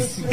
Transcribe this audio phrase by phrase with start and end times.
[0.00, 0.13] Office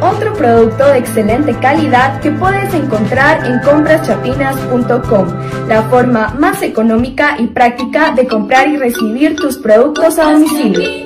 [0.00, 7.46] Otro producto de excelente calidad que puedes encontrar en compraschapinas.com, la forma más económica y
[7.46, 11.05] práctica de comprar y recibir tus productos a domicilio.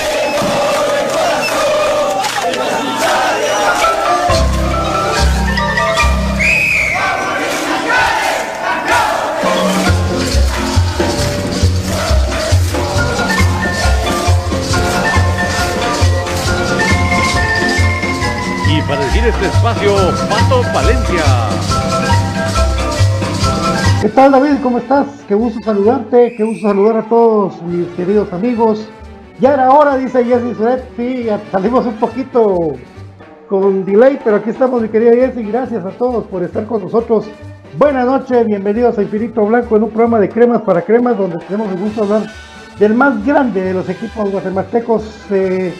[19.27, 19.95] Este espacio,
[20.29, 21.23] Pato Valencia.
[24.01, 24.61] ¿Qué tal David?
[24.63, 25.07] ¿Cómo estás?
[25.27, 28.87] Qué gusto saludarte, qué gusto saludar a todos mis queridos amigos.
[29.39, 30.83] Ya era hora, dice Jessy Suret.
[30.97, 32.73] Sí, salimos un poquito
[33.47, 35.43] con delay, pero aquí estamos, mi querida Jessy.
[35.43, 37.27] Gracias a todos por estar con nosotros
[37.77, 41.71] Buenas noches, bienvenidos a Infinito Blanco en un programa de cremas para cremas donde tenemos
[41.71, 42.29] el gusto de hablar
[42.77, 45.03] del más grande de los equipos guatemaltecos.
[45.29, 45.73] Eh,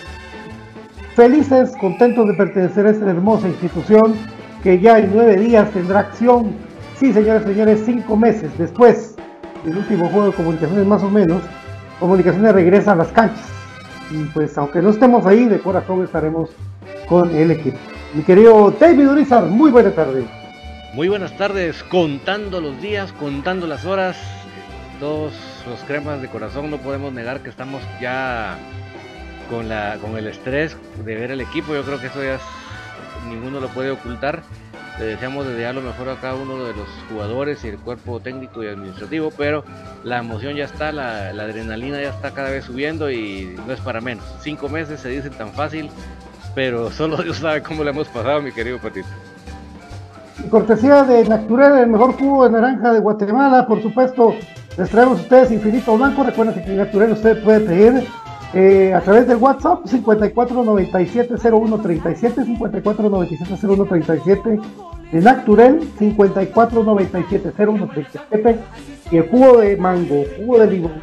[1.16, 4.16] felices, contentos de pertenecer a esta hermosa institución
[4.64, 6.56] que ya en nueve días tendrá acción.
[6.98, 9.16] Sí, señores, señores, cinco meses después
[9.64, 11.42] del último juego de comunicaciones más o menos,
[12.00, 13.50] comunicaciones regresa a las canchas.
[14.12, 16.50] Y pues aunque no estemos ahí, de corazón estaremos
[17.08, 17.78] con el equipo.
[18.14, 20.26] Mi querido David Urizar, muy buena tarde.
[20.94, 24.18] Muy buenas tardes, contando los días, contando las horas.
[25.00, 25.34] Todos
[25.68, 28.58] los cremas de corazón no podemos negar que estamos ya
[29.52, 30.76] con, la, con el estrés
[31.06, 31.76] de ver el equipo.
[31.76, 32.40] Yo creo que eso ya
[33.30, 34.42] ninguno lo puede ocultar.
[34.98, 38.20] Le deseamos desde ya lo mejor a cada uno de los jugadores y el cuerpo
[38.20, 39.64] técnico y administrativo, pero
[40.04, 44.02] la emoción ya está, la, adrenalina ya está cada vez subiendo y no es para
[44.02, 44.24] menos.
[44.42, 45.90] Cinco meses se dicen tan fácil,
[46.56, 49.08] pero solo Dios sabe cómo le hemos pasado, mi querido Patito
[50.50, 54.34] cortesía de Natural, el mejor jugo de naranja de Guatemala, por supuesto,
[54.78, 56.24] les traemos a ustedes Infinito Blanco.
[56.24, 58.08] Recuerden que Natural usted puede pedir
[58.54, 64.62] eh, a través del WhatsApp 54970137, 54970137,
[65.12, 68.58] de Natural 54970137,
[69.12, 70.94] y el jugo de mango, jugo de limón,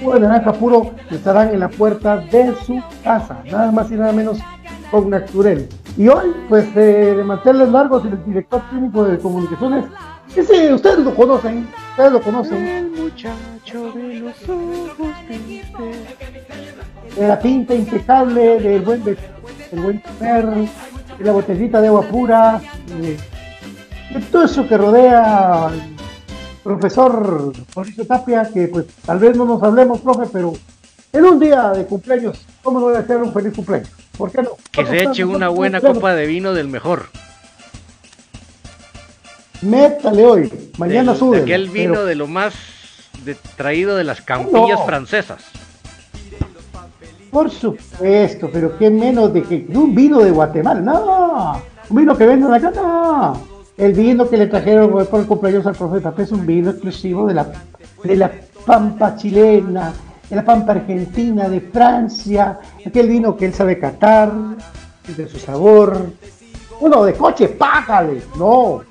[0.00, 4.12] jugo de naranja puro estarán en la puerta de su casa, nada más y nada
[4.12, 4.38] menos
[4.90, 5.68] con Naturel.
[5.96, 9.84] Y hoy, pues eh, de mantenerles largos, el director clínico de comunicaciones,
[10.34, 12.66] ese ustedes lo conocen, ustedes lo conocen.
[12.66, 15.14] El muchacho de los ojos
[17.16, 19.18] De la pinta impecable, del buen, del
[19.72, 20.46] buen comer,
[21.18, 22.60] de la botellita de agua pura,
[22.98, 23.18] de,
[24.30, 25.82] todo eso que rodea al
[26.62, 30.52] profesor Mauricio Tapia, que pues tal vez no nos hablemos, profe, pero
[31.12, 33.90] en un día de cumpleaños, ¿cómo no voy a hacer un feliz cumpleaños?
[34.16, 34.50] ¿Por qué no?
[34.70, 37.06] Que se eche una buena copa de vino del mejor.
[39.62, 41.42] Métale hoy, mañana sube.
[41.42, 42.54] Aquel vino de lo más
[43.56, 45.44] traído de las campillas francesas.
[47.30, 52.26] Por supuesto, pero qué menos de que un vino de Guatemala, no, un vino que
[52.26, 53.40] venden acá, no.
[53.78, 57.34] El vino que le trajeron por el cumpleaños al profeta es un vino exclusivo de
[57.34, 57.50] la,
[58.04, 58.30] de la
[58.66, 59.92] pampa chilena,
[60.28, 64.32] de la pampa argentina, de Francia, aquel vino que él sabe catar,
[65.16, 66.10] de su sabor.
[66.80, 68.82] Uno de coche, págale, no.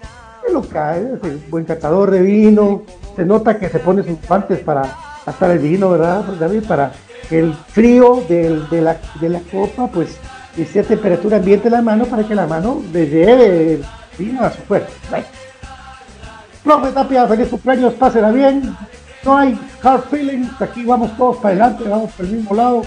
[0.51, 2.83] Es lo que es buen catador de vino.
[3.15, 4.83] Se nota que se pone sus guantes para
[5.25, 6.63] gastar el vino, ¿verdad, David?
[6.67, 6.91] Para
[7.29, 10.17] que el frío de, la, de la copa, pues,
[10.57, 13.81] esté a temperatura ambiente la mano para que la mano le lleve
[14.17, 14.91] vino a su cuerpo.
[16.63, 18.75] Profe Tapia, feliz cumpleaños, pásela bien
[19.23, 22.81] no hay hard feelings, aquí vamos todos para adelante, vamos por el mismo lado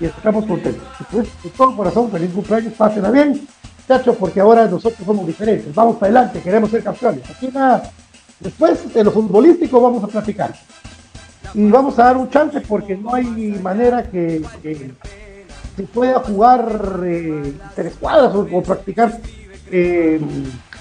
[0.00, 0.86] y estamos contentos.
[1.10, 3.46] Pues, de todo corazón, feliz cumpleaños, pásenla bien,
[3.86, 7.28] chacho, porque ahora nosotros somos diferentes, vamos para adelante, queremos ser campeones.
[7.30, 7.82] Aquí nada,
[8.40, 10.54] después de lo futbolístico vamos a platicar.
[11.54, 13.26] Y vamos a dar un chance porque no hay
[13.62, 14.42] manera que,
[15.76, 19.18] se pueda jugar eh, tres cuadras o, practicar
[19.70, 20.20] eh,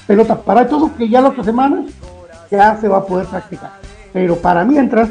[0.06, 1.85] pelotas para todo que ya la otra semana
[2.49, 3.71] ya se va a poder practicar.
[4.11, 5.09] Pero para mientras,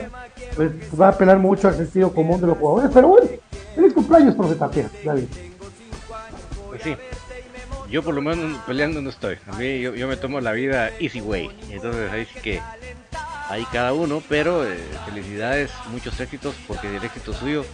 [0.54, 2.90] pues va a apelar mucho al sentido común de los jugadores.
[2.92, 3.26] Pero bueno,
[3.74, 5.24] feliz cumpleaños, profe Tapia, David.
[6.68, 6.94] Pues sí,
[7.90, 9.36] yo por lo menos peleando no estoy.
[9.46, 11.50] A mí yo, me tomo la vida easy way.
[11.70, 12.60] Entonces ahí sí que
[13.48, 17.64] hay cada uno, pero eh, felicidades, muchos éxitos, porque el éxito suyo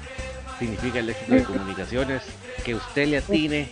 [0.58, 2.22] significa el éxito de comunicaciones,
[2.64, 3.68] que usted le atine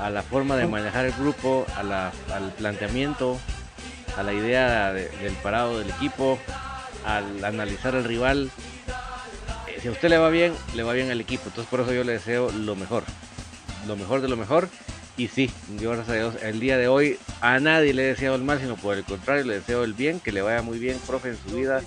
[0.00, 3.38] a la forma de manejar el grupo, a la, al planteamiento,
[4.16, 6.38] a la idea del parado del equipo,
[7.04, 8.50] al analizar al rival.
[9.66, 11.44] Eh, si a usted le va bien, le va bien al equipo.
[11.46, 13.02] Entonces por eso yo le deseo lo mejor.
[13.86, 14.68] Lo mejor de lo mejor.
[15.16, 18.36] Y sí, yo gracias a Dios, el día de hoy a nadie le he deseado
[18.36, 20.98] el mal, sino por el contrario, le deseo el bien, que le vaya muy bien,
[21.06, 21.80] profe, en su vida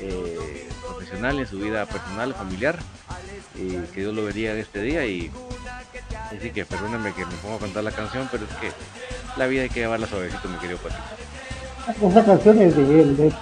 [0.00, 2.78] eh, profesional, en su vida personal, familiar.
[3.54, 5.04] Y que Dios lo vería en este día.
[5.04, 5.30] Y
[6.36, 8.72] así que perdónenme que me pongo a cantar la canción, pero es que
[9.36, 12.08] la vida hay que llevarla suavecito, mi querido Patricio.
[12.08, 13.32] Esa canción es de él, de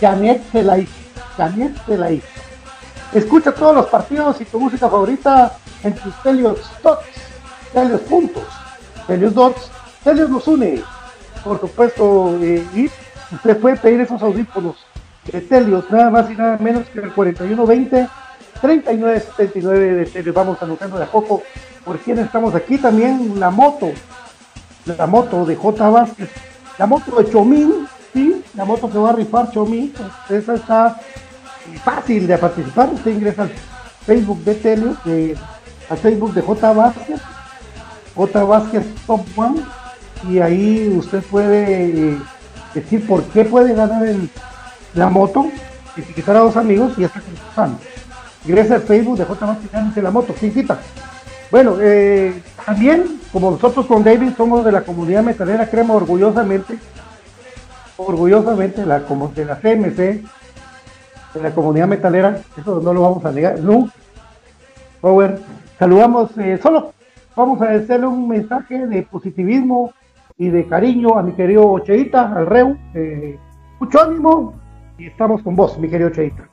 [0.00, 0.92] Janet hizo.
[1.36, 2.26] Janet hizo.
[3.12, 7.06] Escucha todos los partidos y tu música favorita en tus Telios Dots,
[7.74, 8.44] Telios Puntos,
[9.08, 9.70] Telios Dots,
[10.04, 10.82] Telios nos une.
[11.42, 12.88] Por supuesto, eh, y
[13.34, 14.76] usted puede pedir esos audífonos
[15.30, 18.08] de Telios, nada más y nada menos que el 4120
[18.62, 20.34] 3979 de Telios.
[20.34, 21.42] Vamos anotando de a poco
[21.84, 22.78] por quién estamos aquí.
[22.78, 23.90] También la moto,
[24.86, 25.90] la moto de J.
[25.90, 26.30] Vázquez,
[26.78, 29.92] la moto de Chomín, sí, la moto que va a rifar Chomi,
[30.30, 31.00] esa está
[31.82, 32.88] fácil de participar.
[32.92, 33.50] Usted ingresa al
[34.06, 34.96] Facebook de Telio,
[35.90, 36.72] al Facebook de J.
[36.72, 37.20] Vázquez,
[38.14, 38.44] J.
[38.44, 39.60] Vázquez Top One,
[40.28, 42.16] y ahí usted puede
[42.72, 44.30] decir por qué puede ganar el,
[44.94, 45.46] la moto,
[45.96, 47.78] etiquetar a dos amigos y ya está concursando.
[48.46, 49.46] Ingresa al Facebook de J.
[49.46, 50.78] Más la moto, ¿quién quita?
[51.50, 56.78] Bueno, eh, también, como nosotros con David somos de la comunidad metalera Crema, orgullosamente,
[57.96, 63.32] orgullosamente la, como de la CMC, de la comunidad metalera, eso no lo vamos a
[63.32, 63.88] negar, no.
[65.00, 65.38] Power,
[65.78, 66.93] saludamos, eh, solo
[67.36, 69.92] vamos a hacerle un mensaje de positivismo
[70.38, 73.38] y de cariño a mi querido Cheita, al Reu, eh,
[73.80, 74.54] mucho ánimo
[74.98, 76.48] y estamos con vos, mi querido Cheita.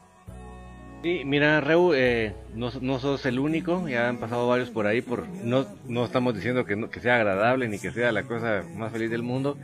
[1.01, 5.01] Sí, mira, Reu, eh, no, no, sos el único, ya han pasado varios por ahí,
[5.01, 8.91] por no, no estamos diciendo que, que sea agradable ni que sea la cosa más
[8.91, 9.57] feliz del mundo,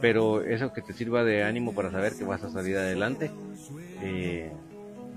[0.00, 3.30] pero eso que te sirva de ánimo para saber que vas a salir adelante,
[4.02, 4.50] eh,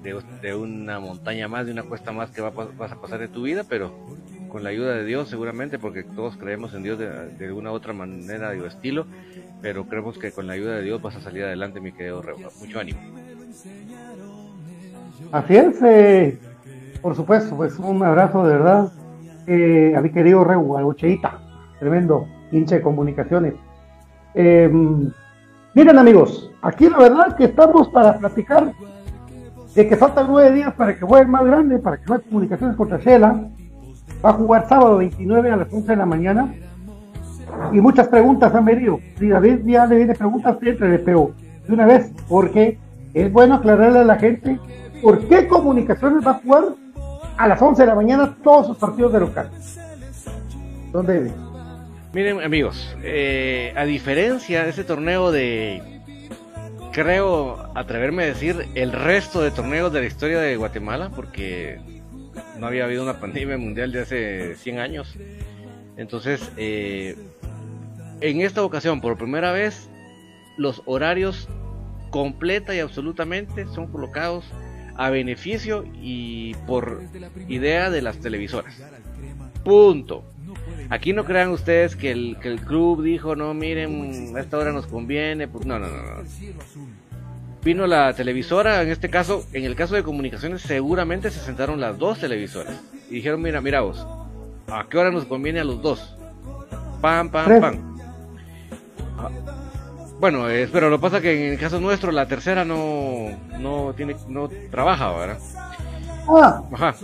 [0.03, 3.41] de, una montaña más, de una cuesta más que va, vas a pasar de tu
[3.41, 3.91] vida, pero
[4.55, 8.51] con la ayuda de Dios seguramente, porque todos creemos en Dios de, alguna otra manera
[8.51, 9.05] o estilo,
[9.62, 12.38] pero creemos que con la ayuda de Dios vas a salir adelante, mi querido Reu.
[12.62, 12.97] Mucho ánimo.
[15.33, 16.39] Así es, eh,
[17.01, 18.93] por supuesto, pues un abrazo de verdad
[19.45, 21.38] eh, a mi querido Reu, a Ocheita,
[21.77, 23.55] tremendo hincha de comunicaciones.
[24.35, 24.71] Eh,
[25.74, 28.71] miren amigos, aquí la verdad que estamos para platicar
[29.75, 33.00] de que faltan nueve días para que juegue más grande, para que juegue comunicaciones contra
[33.00, 33.50] Shela.
[34.25, 36.53] Va a jugar sábado 29 a las 11 de la mañana.
[37.72, 39.00] Y muchas preguntas han venido.
[39.20, 41.34] Si David ya le viene preguntas, siempre le pego
[41.67, 42.79] de una vez, porque
[43.13, 44.60] es bueno aclararle a la gente
[45.05, 46.63] ¿Por qué Comunicaciones va a jugar
[47.38, 49.51] a las 11 de la mañana todos sus partidos de local?
[50.91, 51.32] ¿Dónde
[52.13, 56.01] Miren, amigos, eh, a diferencia de ese torneo de,
[56.94, 61.79] creo atreverme a decir, el resto de torneos de la historia de Guatemala, porque
[62.59, 65.15] no había habido una pandemia mundial de hace 100 años.
[65.97, 67.15] Entonces, eh,
[68.21, 69.89] en esta ocasión, por primera vez,
[70.57, 71.47] los horarios
[72.09, 74.45] completa y absolutamente son colocados
[74.95, 77.01] a beneficio y por
[77.47, 78.81] idea de las televisoras.
[79.63, 80.23] Punto.
[80.89, 84.71] Aquí no crean ustedes que el, que el club dijo, no, miren, a esta hora
[84.71, 85.47] nos conviene.
[85.47, 86.23] No, no, no, no.
[87.65, 91.98] Vino la televisora, en este caso, en el caso de comunicaciones, seguramente se sentaron las
[91.98, 92.79] dos televisoras.
[93.10, 94.05] Y dijeron, mira, mira vos,
[94.67, 96.15] ¿a qué hora nos conviene a los dos?
[97.01, 97.98] Pam, pam, pam.
[100.19, 104.15] Bueno, eh, pero lo pasa que en el caso nuestro la tercera no, no tiene,
[104.29, 105.39] no trabaja, ¿verdad?
[106.29, 106.62] Ah.
[106.72, 106.95] Ajá.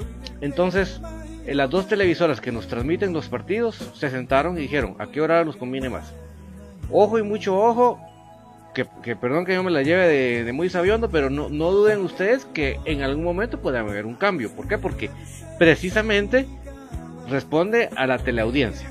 [0.42, 1.02] Entonces,
[1.48, 5.22] eh, las dos televisoras que nos transmiten los partidos se sentaron y dijeron, ¿a qué
[5.22, 6.14] hora nos conviene más?
[6.92, 8.00] Ojo y mucho ojo,
[8.74, 11.72] que, que perdón que yo me la lleve de, de muy sabiondo, pero no, no
[11.72, 14.52] duden ustedes que en algún momento puede haber un cambio.
[14.56, 14.78] ¿Por qué?
[14.78, 15.10] Porque
[15.58, 16.48] precisamente
[17.30, 18.90] responde a la teleaudiencia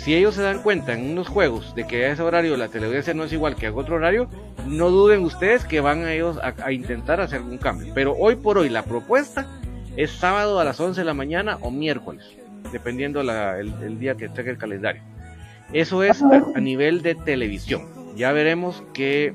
[0.00, 3.12] si ellos se dan cuenta en unos juegos de que a ese horario la teleaudiencia
[3.12, 4.30] no es igual que a otro horario,
[4.66, 7.92] no duden ustedes que van a ellos a, intentar hacer un cambio.
[7.94, 9.46] Pero hoy por hoy la propuesta
[9.96, 12.24] es sábado a las 11 de la mañana o miércoles,
[12.72, 15.02] dependiendo el, día que tenga el calendario.
[15.74, 17.99] Eso es a, nivel de televisión.
[18.20, 19.32] Ya veremos que,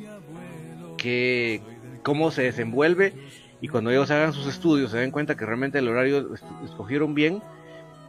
[0.95, 1.59] que,
[2.03, 3.13] cómo se desenvuelve
[3.59, 7.41] y cuando ellos hagan sus estudios se den cuenta que realmente el horario escogieron bien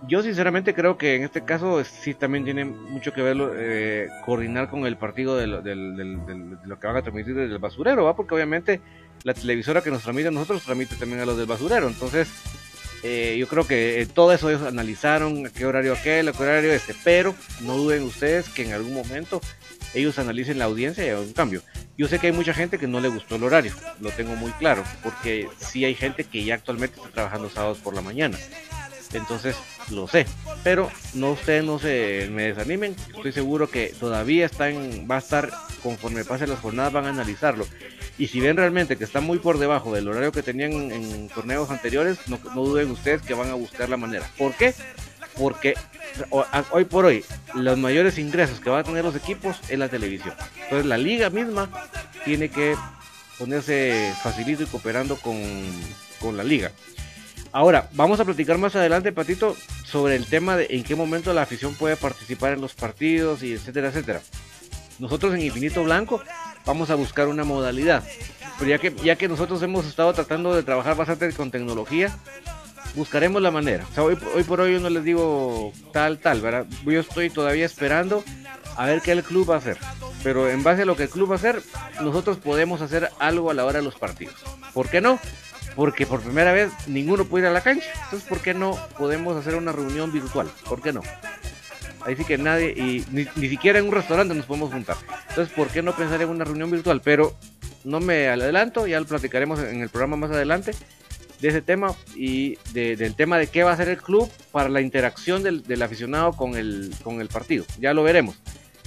[0.06, 4.68] yo sinceramente creo que en este caso sí también tiene mucho que ver eh, coordinar
[4.68, 8.14] con el partido de lo, de lo, que van a transmitir desde el basurero, ¿va?
[8.14, 8.83] Porque obviamente
[9.23, 11.88] la televisora que nos transmite a nosotros transmite también a los del basurero.
[11.88, 12.28] Entonces,
[13.02, 16.42] eh, yo creo que eh, todo eso ellos analizaron, a qué horario aquel, a qué
[16.42, 19.40] horario este, pero no duden ustedes que en algún momento
[19.95, 21.62] ellos analicen la audiencia y hagan un cambio.
[21.97, 24.50] Yo sé que hay mucha gente que no le gustó el horario, lo tengo muy
[24.52, 28.38] claro, porque sí hay gente que ya actualmente está trabajando sábados por la mañana.
[29.12, 29.56] Entonces,
[29.90, 30.26] lo sé.
[30.64, 32.97] Pero no ustedes no se me desanimen.
[33.14, 35.50] Estoy seguro que todavía están, va a estar,
[35.83, 37.66] conforme pasen las jornadas, van a analizarlo.
[38.18, 41.71] Y si ven realmente que está muy por debajo del horario que tenían en, torneos
[41.71, 44.28] anteriores, no, duden ustedes que van a buscar la manera.
[44.38, 44.75] ¿Por qué?
[45.37, 45.75] Porque
[46.71, 47.25] hoy por hoy
[47.55, 50.35] los mayores ingresos que van a tener los equipos es la televisión.
[50.64, 51.69] Entonces la liga misma
[52.25, 52.75] tiene que
[53.38, 55.37] ponerse facilito y cooperando con,
[56.21, 56.73] con la liga.
[57.52, 61.43] Ahora, vamos a platicar más adelante, Patito, sobre el tema de en qué momento la
[61.43, 64.21] afición puede participar en los partidos y etcétera, etcétera.
[64.99, 66.23] Nosotros en Infinito Blanco
[66.64, 68.05] vamos a buscar una modalidad.
[68.59, 72.16] Pero ya que, ya que nosotros hemos estado tratando de trabajar bastante con tecnología,
[72.96, 73.84] buscaremos la manera.
[73.90, 76.66] O sea, hoy, hoy por hoy yo no les digo tal, tal, ¿verdad?
[76.84, 78.24] Yo estoy todavía esperando
[78.76, 79.78] a ver qué el club va a hacer.
[80.24, 81.62] Pero en base a lo que el club va a hacer,
[82.02, 84.34] nosotros podemos hacer algo a la hora de los partidos.
[84.74, 85.20] ¿Por qué no?
[85.76, 87.86] porque por primera vez ninguno puede ir a la cancha.
[88.04, 90.48] Entonces, ¿por qué no podemos hacer una reunión virtual?
[90.66, 91.02] ¿Por qué no?
[92.00, 94.96] Ahí sí que nadie, y ni, ni siquiera en un restaurante nos podemos juntar.
[95.28, 97.02] Entonces, ¿por qué no pensar en una reunión virtual?
[97.04, 97.36] Pero
[97.84, 100.72] no me adelanto, ya lo platicaremos en el programa más adelante
[101.40, 104.69] de ese tema y de- del tema de qué va a hacer el club para
[104.69, 106.95] la interacción del, aficionado con el,
[107.33, 107.64] partido.
[107.78, 108.37] Ya lo veremos.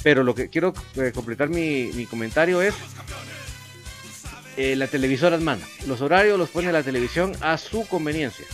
[0.03, 2.73] Pero lo que quiero eh, completar mi, comentario es
[4.57, 5.65] eh, la televisora manda.
[5.87, 8.45] Los horarios los pone la televisión a su conveniencia,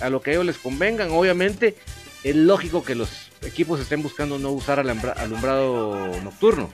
[0.00, 1.10] a lo que a ellos les convengan.
[1.10, 1.76] Obviamente
[2.22, 6.70] es lógico que los equipos estén buscando no usar alumbrado nocturno.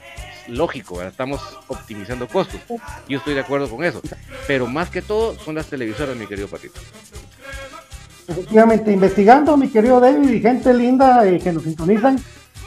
[0.51, 1.39] Lógico, estamos
[1.69, 2.59] optimizando costos.
[3.07, 4.01] Yo estoy de acuerdo con eso.
[4.47, 6.77] Pero más que todo son las televisoras, mi querido Patito.
[8.27, 12.19] Efectivamente, investigando, mi querido David y gente linda eh, que nos sintonizan,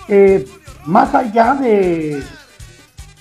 [0.08, 0.46] eh,
[0.86, 2.22] más allá de,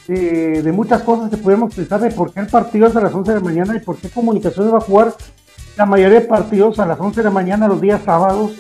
[0.08, 3.34] de, muchas cosas que podemos pensar de por qué el partido es a las 11
[3.34, 5.14] de la mañana y por qué Comunicaciones va a jugar
[5.76, 8.54] la mayoría de partidos a las 11 de la mañana los días sábados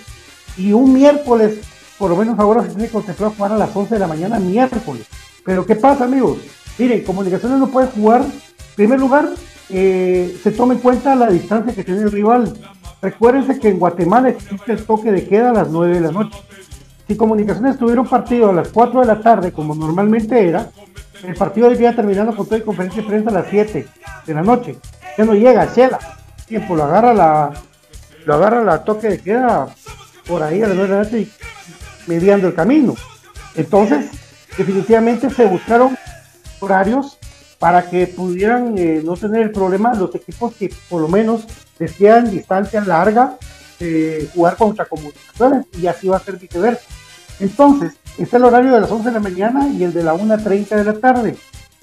[0.58, 1.60] y un miércoles,
[1.98, 5.08] por lo menos ahora se tiene contemplado jugar a las 11 de la mañana miércoles.
[5.46, 6.38] Pero ¿qué pasa, amigos?
[6.78, 9.30] Miren, Comunicaciones no puede jugar, en primer lugar,
[9.70, 12.54] eh, se toma en cuenta la distancia que tiene el rival.
[13.02, 16.38] Recuérdense que en Guatemala existe el toque de queda a las 9 de la noche.
[17.08, 20.70] Si Comunicaciones tuviera un partido a las 4 de la tarde, como normalmente era,
[21.24, 23.88] el partido iría terminando con toda la conferencia de prensa a las 7
[24.26, 24.78] de la noche.
[25.18, 26.00] Ya no llega, Chela.
[26.48, 27.52] Tiempo, lo agarra la,
[28.26, 29.68] lo agarra la toque de queda
[30.28, 31.32] por ahí a las 9 de la noche y
[32.08, 32.96] mediando el camino.
[33.56, 34.23] Entonces,
[34.58, 35.98] definitivamente se buscaron
[36.60, 37.18] horarios
[37.60, 41.46] para que pudieran eh, no tener el problema los equipos que por lo menos
[41.80, 43.38] les quedan distancia larga
[43.80, 46.84] eh, jugar contra comunicaciones y así va a ser viceversa.
[47.40, 50.76] Entonces, está el horario de las 11 de la mañana y el de la 1.30
[50.76, 51.36] de la tarde.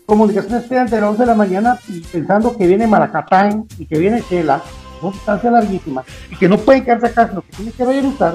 [0.06, 3.99] Comunicaciones quedan de las 11 de la mañana y pensando que viene Maracatán y que
[3.99, 4.62] viene Chela,
[5.00, 8.34] son distancias larguísimas y que no pueden quedarse acá, sino que tienen que regresar,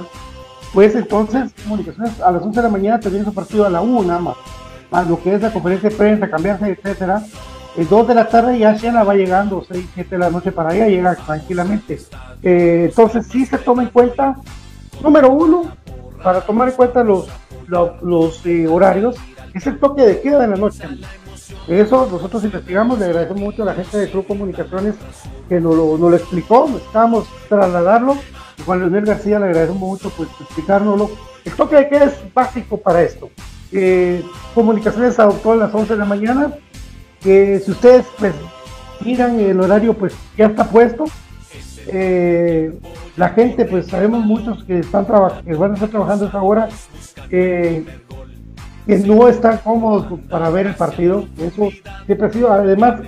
[0.76, 4.20] pues entonces Comunicaciones a las 11 de la mañana termina su partido a la 1
[4.20, 4.36] más,
[4.92, 7.24] más lo que es la conferencia de prensa, cambiarse, etcétera.
[7.78, 10.70] El 2 de la tarde ya Shela va llegando, 6, 7 de la noche para
[10.70, 12.00] allá, llega tranquilamente.
[12.44, 14.36] Eh, entonces sí se toma en cuenta,
[15.02, 15.64] número uno,
[16.22, 17.28] para tomar en cuenta los,
[17.68, 19.16] los, los, eh, horarios,
[19.54, 20.84] es el toque de queda de la noche.
[21.70, 24.96] Eso nosotros investigamos, le agradecemos mucho a la gente de Club Comunicaciones
[25.48, 28.18] que nos lo, nos lo explicó, necesitábamos trasladarlo.
[28.64, 31.10] Juan Leonel García le agradecemos mucho pues explicárnoslo.
[31.44, 33.30] El toque de queda es básico para esto.
[33.72, 36.54] Eh, Comunicaciones adoptó a las 11 de la mañana,
[37.22, 38.34] que si ustedes pues
[39.02, 41.06] miran el horario pues ya está puesto.
[41.88, 42.74] Eh,
[43.16, 46.70] la gente pues sabemos muchos que están que van a estar trabajando a esa hora
[47.30, 47.86] eh,
[48.88, 51.70] que no están cómodos para ver el partido eso
[52.08, 53.02] siempre ha sido además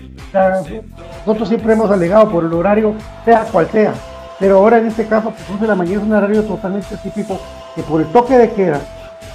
[1.25, 2.93] nosotros siempre hemos alegado por el horario
[3.25, 3.95] sea cual sea
[4.39, 7.39] pero ahora en este caso pues 11 de la mañana es un horario totalmente típico
[7.76, 8.82] que por el toque de queda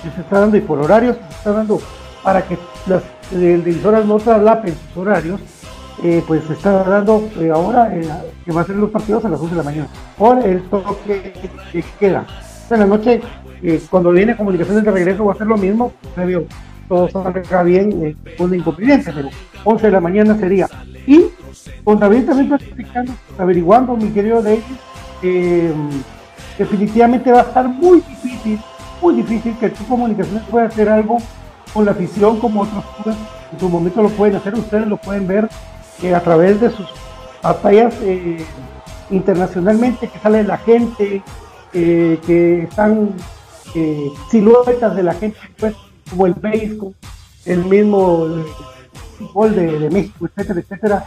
[0.03, 1.81] que se está dando y por horarios que se está dando
[2.23, 5.41] para que las televisoras no traslapen sus horarios,
[6.05, 8.09] eh, pues se está dando eh, ahora eh,
[8.45, 11.33] que va a ser los partidos a las 11 de la mañana por el toque
[11.73, 12.27] que queda.
[12.71, 13.21] En la noche,
[13.63, 16.47] eh, cuando viene comunicaciones de regreso, va a ser lo mismo, previo
[16.89, 19.29] todo salga bien, eh, con inconveniente, pero
[19.65, 20.69] 11 de la mañana sería.
[21.07, 21.27] Y
[21.85, 24.61] con David también platicando, averiguando, mi querido David,
[25.23, 25.73] eh,
[26.59, 28.61] definitivamente va a estar muy difícil,
[29.01, 31.19] muy difícil que tu comunicaciones pueda hacer algo
[31.73, 33.19] con la afición como otros clubes
[33.53, 35.49] en su momento lo pueden hacer, ustedes lo pueden ver
[36.03, 36.87] eh, a través de sus
[37.43, 38.45] batallas eh,
[39.11, 41.23] internacionalmente que sale la gente,
[41.75, 43.11] eh, que están
[43.75, 45.75] eh, siluetas de la gente, pues,
[46.09, 46.95] como el béisbol,
[47.45, 48.29] el mismo
[49.19, 51.05] fútbol de, de México, etcétera, etcétera.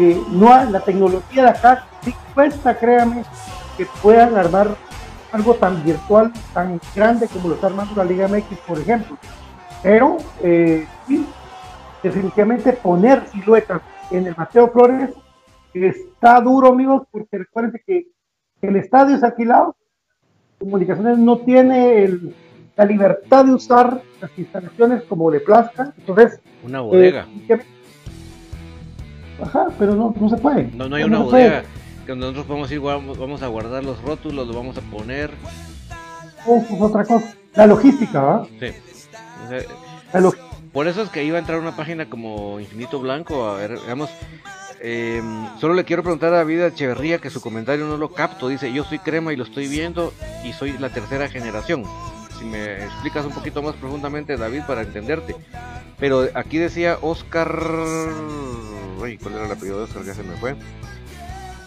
[0.00, 3.22] Que no hay, la tecnología de acá sí cuesta, créame,
[3.76, 4.74] que puedan armar
[5.30, 9.18] algo tan virtual, tan grande como lo está armando la Liga MX, por ejemplo.
[9.82, 11.26] Pero eh, sí,
[12.02, 15.10] definitivamente poner siluetas en el Mateo Flores
[15.74, 18.06] está duro, amigos, porque recuerden que
[18.62, 19.76] el estadio es alquilado,
[20.58, 22.34] Comunicaciones no tiene el-
[22.76, 26.40] la libertad de usar las instalaciones como le plazca, entonces...
[26.62, 27.26] Una bodega.
[27.48, 27.60] eh,
[29.42, 30.70] ajá, pero no, no se puede.
[30.74, 31.64] No, no hay No una bodega
[32.06, 35.30] que nosotros podemos ir, vamos, a guardar los rótulos, los vamos a poner.
[36.46, 37.34] Eso es otra cosa.
[37.54, 38.46] La logística, ¿va?
[38.58, 38.66] Sí.
[39.46, 39.58] O sea,
[40.12, 40.36] La log-
[40.72, 43.46] por eso es que iba a entrar una página como Infinito Blanco.
[43.48, 44.08] A ver, veamos.
[44.80, 45.20] eh,
[45.60, 48.48] solo le quiero preguntar a David Echeverría que su comentario no lo capto.
[48.48, 50.12] Dice: Yo soy crema y lo estoy viendo
[50.44, 51.84] y soy la tercera generación.
[52.38, 55.36] Si me explicas un poquito más profundamente, David, para entenderte.
[55.98, 57.50] Pero aquí decía Oscar.
[59.00, 60.04] ¿Cuál era el apellido de Oscar?
[60.04, 60.54] Ya se me fue.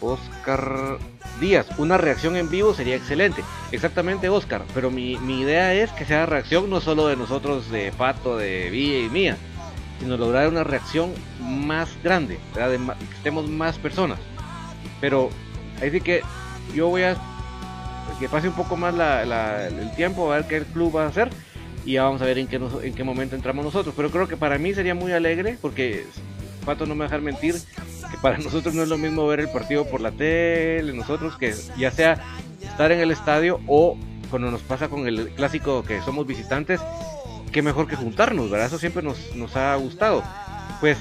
[0.01, 0.99] Oscar
[1.39, 3.43] días una reacción en vivo sería excelente.
[3.71, 4.63] Exactamente, Oscar.
[4.73, 8.99] Pero mi, idea es que sea reacción no solo de nosotros, de Pato, de Villa
[8.99, 9.37] y mía,
[9.99, 14.19] sino lograr una reacción más grande, De que estemos más personas.
[15.01, 15.29] Pero
[15.81, 16.21] ahí sí que
[16.75, 17.17] yo voy a
[18.19, 21.29] que pase un poco más el tiempo, a ver qué el club va a hacer
[21.85, 23.93] y ya vamos a ver en qué, en qué momento entramos nosotros.
[23.97, 26.05] Pero creo que para mí sería muy alegre porque
[26.63, 29.85] Pato no me dejar mentir que para nosotros no es lo mismo ver el partido
[29.85, 32.21] por la tele, nosotros que ya sea
[32.61, 33.97] estar en el estadio o
[34.29, 36.81] cuando nos pasa con el clásico que somos visitantes,
[37.51, 38.67] qué mejor que juntarnos, ¿verdad?
[38.67, 40.23] Eso siempre nos, nos ha gustado.
[40.79, 40.97] Pues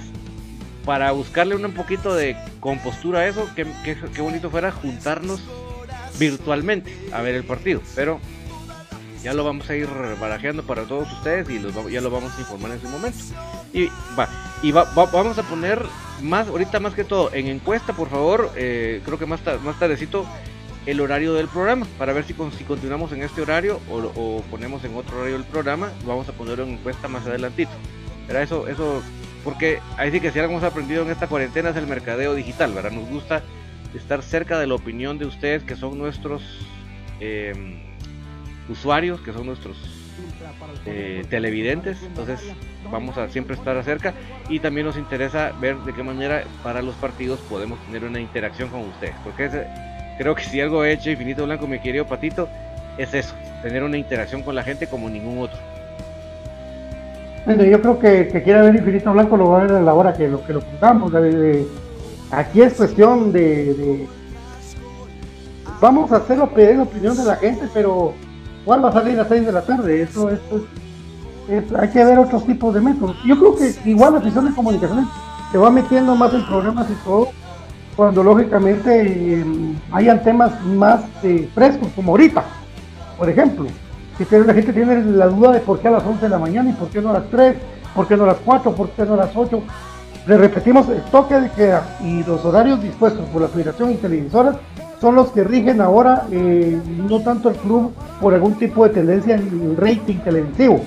[0.84, 5.40] para buscarle un poquito de compostura a eso, qué bonito fuera juntarnos
[6.18, 7.80] virtualmente a ver el partido.
[7.94, 8.20] Pero
[9.22, 9.88] ya lo vamos a ir
[10.20, 13.18] barajeando para todos ustedes y los, ya lo vamos a informar en su momento.
[13.72, 13.86] Y
[14.18, 14.28] va,
[14.62, 15.80] y va, vamos a poner
[16.20, 20.26] más, ahorita más que todo, en encuesta, por favor, eh, creo que más, más tardecito,
[20.86, 24.96] el horario del programa, para ver si, si continuamos en este horario o, ponemos en
[24.96, 27.70] otro horario el programa, vamos a ponerlo en encuesta más adelantito.
[28.28, 29.02] Era eso, eso,
[29.44, 32.72] porque ahí sí que si algo hemos aprendido en esta cuarentena es el mercadeo digital,
[32.72, 32.90] ¿verdad?
[32.90, 33.42] Nos gusta
[33.94, 36.42] estar cerca de la opinión de ustedes que son nuestros...
[37.20, 37.91] Eh,
[38.68, 39.76] usuarios, que son nuestros
[40.86, 42.40] eh, televidentes, entonces
[42.90, 44.14] vamos a siempre estar acerca
[44.48, 48.68] y también nos interesa ver de qué manera para los partidos podemos tener una interacción
[48.68, 49.48] con ustedes, porque
[50.18, 52.48] creo que si algo he hecho Infinito Blanco, mi querido Patito,
[52.98, 55.58] es eso, tener una interacción con la gente como ningún otro.
[57.44, 59.94] Bueno, yo creo que que quiera ver Infinito Blanco lo va a ver a la
[59.94, 61.12] hora que lo que lo pongamos.
[62.30, 64.06] aquí es cuestión de,
[65.80, 68.14] vamos a hacerlo pedir la opinión de la gente, pero
[68.64, 70.02] ¿Cuál va a salir a las 6 de la tarde?
[70.02, 70.40] Eso, es,
[71.76, 73.16] hay que ver otros tipos de métodos.
[73.24, 75.06] Yo creo que igual la afición de comunicaciones
[75.50, 77.28] se va metiendo más en problemas y todo,
[77.96, 79.44] cuando lógicamente eh,
[79.90, 82.44] hayan temas más eh, frescos, como ahorita,
[83.18, 83.66] por ejemplo.
[84.16, 86.70] Si la gente tiene la duda de por qué a las 11 de la mañana
[86.70, 87.56] y por qué no a las 3,
[87.94, 89.62] por qué no a las 4, por qué no a las 8.
[90.26, 94.56] Le repetimos el toque de queda y los horarios dispuestos por la Federación y televisoras
[95.02, 99.34] son los que rigen ahora, eh, no tanto el club por algún tipo de tendencia
[99.34, 100.80] en el rating televisivo.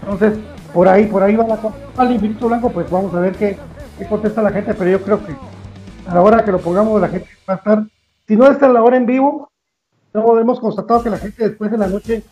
[0.00, 0.38] Entonces,
[0.72, 1.76] por ahí, por ahí va la cosa.
[1.98, 3.58] Al infinito blanco, pues vamos a ver qué,
[3.98, 5.36] qué, contesta la gente, pero yo creo que
[6.06, 7.84] a la hora que lo pongamos, la gente va a estar,
[8.26, 9.50] si no está la hora en vivo,
[10.14, 12.22] no hemos constatado que la gente después de la noche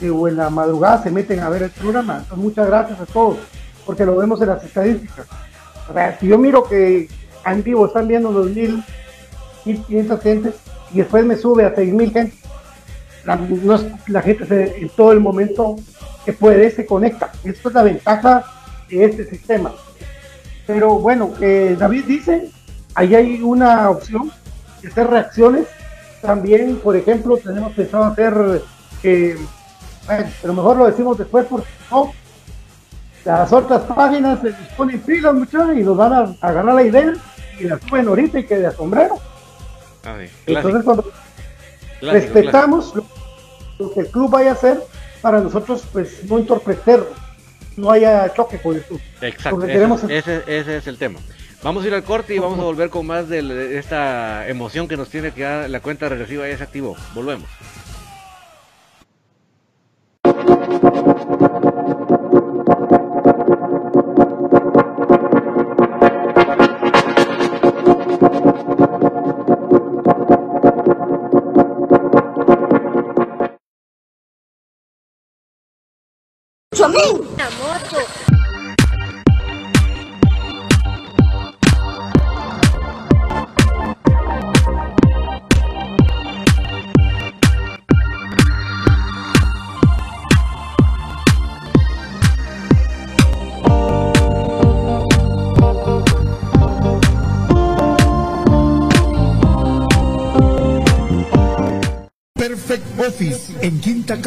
[0.00, 2.18] eh, o en la madrugada se meten a ver el programa.
[2.18, 3.38] Entonces, muchas gracias a todos,
[3.84, 5.26] porque lo vemos en las estadísticas.
[5.88, 7.08] O sea, si yo miro que
[7.44, 8.84] en vivo están viendo los mil
[9.64, 10.52] 1500 gente
[10.92, 12.36] y después me sube a 6000 gente.
[13.24, 15.76] La, gente se, en todo el momento
[16.24, 17.30] que puede se conecta.
[17.44, 18.44] Esto es la ventaja
[18.88, 19.72] de este sistema.
[20.66, 22.50] Pero bueno, eh, David dice,
[22.94, 24.30] ahí hay una opción
[24.82, 25.66] de hacer reacciones.
[26.22, 28.62] También, por ejemplo, tenemos pensado hacer,
[29.02, 29.36] eh,
[30.06, 32.12] bueno, pero mejor lo decimos después porque no,
[33.24, 37.12] las otras páginas se ponen pilas muchachos y nos van a agarrar la idea
[37.58, 38.66] y la suben ahorita y que de
[40.02, 40.32] sombrero.
[40.46, 41.12] Entonces, cuando
[42.00, 42.94] respetamos
[43.78, 44.82] Lo, que el club vaya a hacer,
[45.22, 47.04] para nosotros, pues no entorpecer,
[47.76, 49.00] no haya choque con el club.
[49.20, 51.18] Exacto, ese, ese, es el tema.
[51.62, 54.96] Vamos a ir al corte y vamos a volver con más de esta emoción que
[54.96, 56.96] nos tiene que dar la cuenta regresiva ya se activó.
[57.14, 57.48] Volvemos.
[77.40, 77.48] Chomín.
[77.48, 77.99] La moto.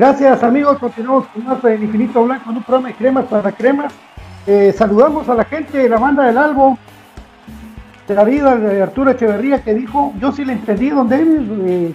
[0.00, 3.92] Gracias amigos, continuamos con más en Infinito Blanco un programa de cremas para cremas.
[4.46, 6.78] Eh, saludamos a la gente de la banda del Albo,
[8.08, 11.94] de de Arturo Echeverría que dijo, yo sí le entendí don David, eh,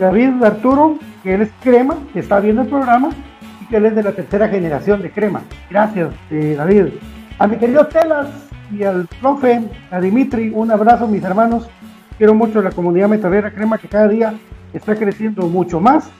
[0.00, 3.10] David Arturo, que él es crema, que está viendo el programa
[3.62, 5.42] y que él es de la tercera generación de crema.
[5.70, 6.86] Gracias eh, David.
[7.38, 8.30] A mi querido Telas
[8.72, 9.62] y al profe,
[9.92, 11.68] a Dimitri, un abrazo mis hermanos.
[12.18, 14.34] Quiero mucho la comunidad metalera crema que cada día
[14.72, 16.10] está creciendo mucho más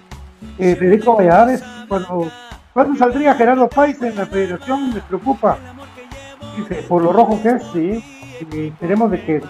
[0.59, 2.31] eh, Federico Valladares, cuando,
[2.73, 4.95] ¿cuándo saldría Gerardo País en la federación?
[4.95, 5.59] Me preocupa.
[6.57, 8.05] Dice, por lo rojo que es, sí.
[8.41, 9.43] Esperemos de que,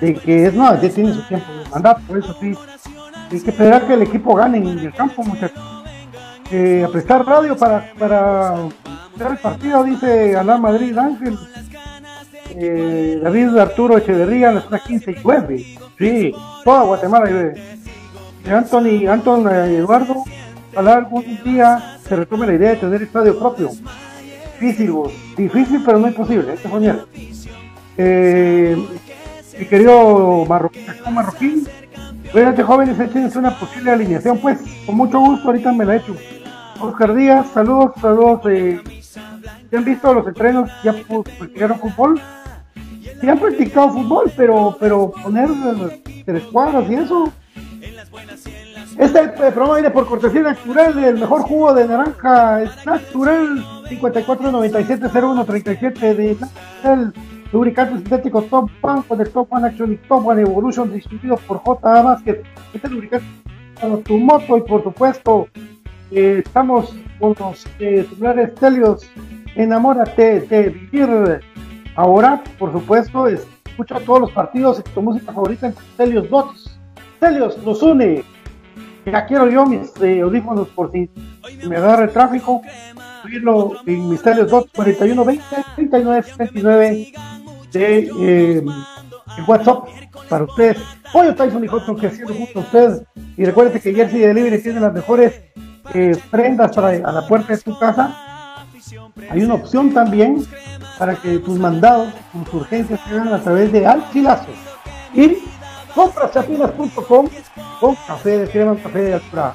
[0.00, 2.54] de que no, ya tiene su tiempo de mandato, por eso sí.
[3.30, 5.62] Hay que esperar que el equipo gane en el campo, muchachos.
[6.50, 8.54] Eh, a prestar radio para, para
[9.30, 11.38] el partido, dice Alá Madrid Ángel.
[12.50, 15.78] Eh, David Arturo Echeverría, las 15 y 9.
[15.98, 16.32] Sí,
[16.64, 17.52] toda Guatemala
[18.46, 20.24] Anthony, Anton eh, Eduardo,
[20.72, 23.70] ojalá algún día se retome la idea de tener estadio propio.
[24.60, 24.92] Difícil,
[25.36, 27.04] difícil, pero no imposible, este soñar.
[27.96, 28.76] Eh,
[29.58, 31.68] mi querido Marroquín, Marroquín,
[32.32, 36.14] Cuídate jóvenes, échense una posible alineación, pues, con mucho gusto, ahorita me la he hecho.
[36.78, 38.40] Oscar Díaz, saludos, saludos.
[38.50, 38.80] Eh,
[39.72, 40.70] ¿Ya han visto los entrenos?
[40.84, 40.92] ¿Ya
[41.38, 42.20] practicaron fútbol?
[43.20, 45.48] Sí han practicado fútbol, pero, pero poner
[46.26, 47.32] tres cuadras y eso,
[48.98, 56.36] este programa viene por cortesía natural el mejor jugo de naranja es natural 54970137 de
[56.84, 57.12] el
[57.52, 61.62] lubricante sintético Top One con el Top One Action y Top One Evolution distribuido por
[61.62, 62.42] JA Basket.
[62.74, 63.24] Este lubricante
[63.80, 65.46] para tu moto y por supuesto
[66.10, 68.06] eh, estamos con los eh,
[68.60, 69.08] Telios.
[69.54, 71.40] Enamórate de vivir.
[71.96, 76.67] Ahora, por supuesto, escucha todos los partidos y tu música favorita en Telios Bots.
[77.20, 78.24] Telios nos une
[79.04, 81.08] Ya quiero yo mis eh, audífonos por si
[81.66, 82.62] me agarra el tráfico.
[83.22, 85.44] Subirlo en Misterios 2 41 20
[85.76, 87.12] 39 79
[87.72, 88.64] de eh,
[89.46, 89.84] WhatsApp
[90.28, 90.78] para ustedes.
[91.12, 93.02] Pollo Tyson y Hudson creciendo junto a ustedes.
[93.36, 95.40] Y recuerden que Jersey Delivery tiene las mejores
[95.94, 98.14] eh, prendas para a la puerta de tu casa.
[99.30, 100.44] Hay una opción también
[100.98, 102.12] para que tus mandados,
[102.44, 104.48] tus urgencias se hagan a través de alquilazo.
[105.14, 105.38] Y
[105.98, 107.28] compraschapinas.com
[107.80, 109.54] con café de crema, café de altura.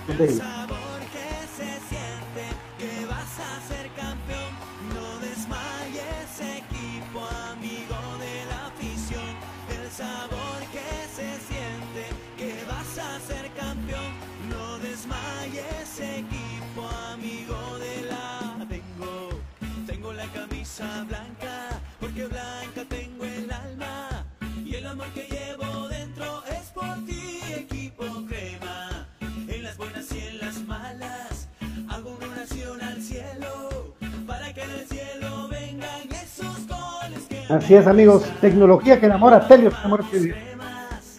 [37.54, 40.04] Así es, amigos, tecnología que enamora, Telio que enamora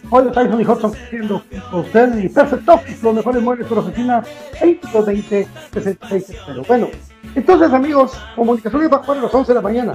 [0.09, 2.67] Hoy Tyson y Hudson siendo con ustedes y Perfect
[3.01, 4.21] los mejores muebles por oficina
[4.59, 6.89] 2220 66 Bueno,
[7.35, 9.93] entonces, amigos, comunicaciones va a jugar a las 11 de la mañana.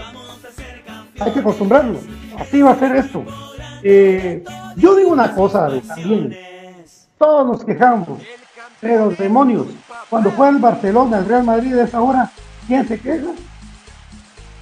[1.20, 2.00] Hay que acostumbrarnos.
[2.38, 3.22] Así va a ser esto.
[3.82, 4.42] Eh,
[4.76, 6.36] yo digo una cosa también.
[7.18, 8.18] Todos nos quejamos.
[8.80, 9.66] Pero demonios,
[10.08, 12.30] cuando fue el Barcelona, el Real Madrid de esa hora,
[12.66, 13.28] ¿quién se queja?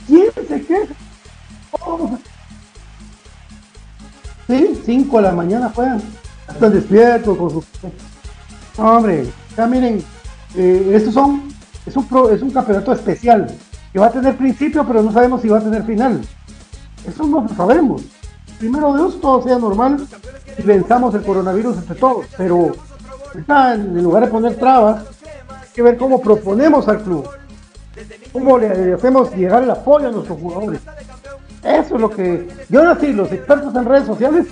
[0.08, 0.94] ¿Quién se queja?
[4.46, 6.02] Sí, 5 de la mañana juegan.
[6.48, 7.64] Están despiertos con su.
[8.78, 9.26] Hombre,
[9.56, 10.02] ya miren,
[10.54, 11.48] eh, estos son
[11.88, 13.50] es un, es un campeonato especial
[13.92, 16.20] que va a tener principio, pero no sabemos si va a tener final.
[17.06, 18.02] Eso no lo sabemos.
[18.58, 20.06] Primero Dios, todo sea normal
[20.58, 22.26] y venzamos el coronavirus entre todos.
[22.36, 22.72] Pero
[23.34, 25.04] en lugar de poner trabas,
[25.48, 27.26] hay que ver cómo proponemos al club.
[28.32, 30.80] Cómo le hacemos llegar el apoyo a nuestros jugadores.
[31.68, 32.48] Eso es lo que.
[32.68, 34.46] Yo ahora sí, los expertos en redes sociales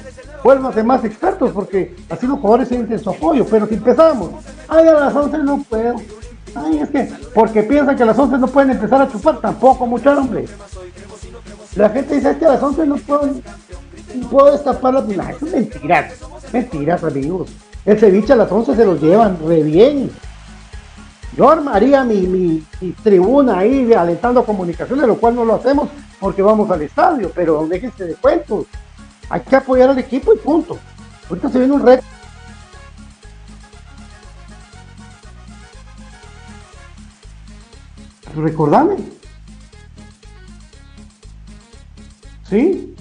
[0.74, 3.44] ser más expertos porque así los jugadores sienten su apoyo.
[3.50, 4.30] Pero si empezamos,
[4.68, 5.96] ay, a las 11 no puedo,
[6.54, 9.86] Ay, es que, porque piensan que a las 11 no pueden empezar a chupar, tampoco,
[9.86, 10.46] mucho hombre.
[11.74, 13.26] La gente dice, es que a las 11 no puedo,
[14.14, 15.30] no puedo destapar la pila.
[15.30, 16.08] Eso es mentira,
[16.52, 17.50] mentiras, amigos.
[17.84, 20.10] El ceviche a las 11 se los llevan re bien.
[21.36, 26.70] Yo armaría mi, mi, tribuna ahí alentando comunicaciones, lo cual no lo hacemos porque vamos
[26.70, 28.66] al estadio, pero déjense de cuentos.
[29.28, 30.78] Hay que apoyar al equipo y punto.
[31.28, 32.04] Ahorita se viene un reto
[38.36, 38.96] recordame.
[42.48, 42.94] ¿Sí?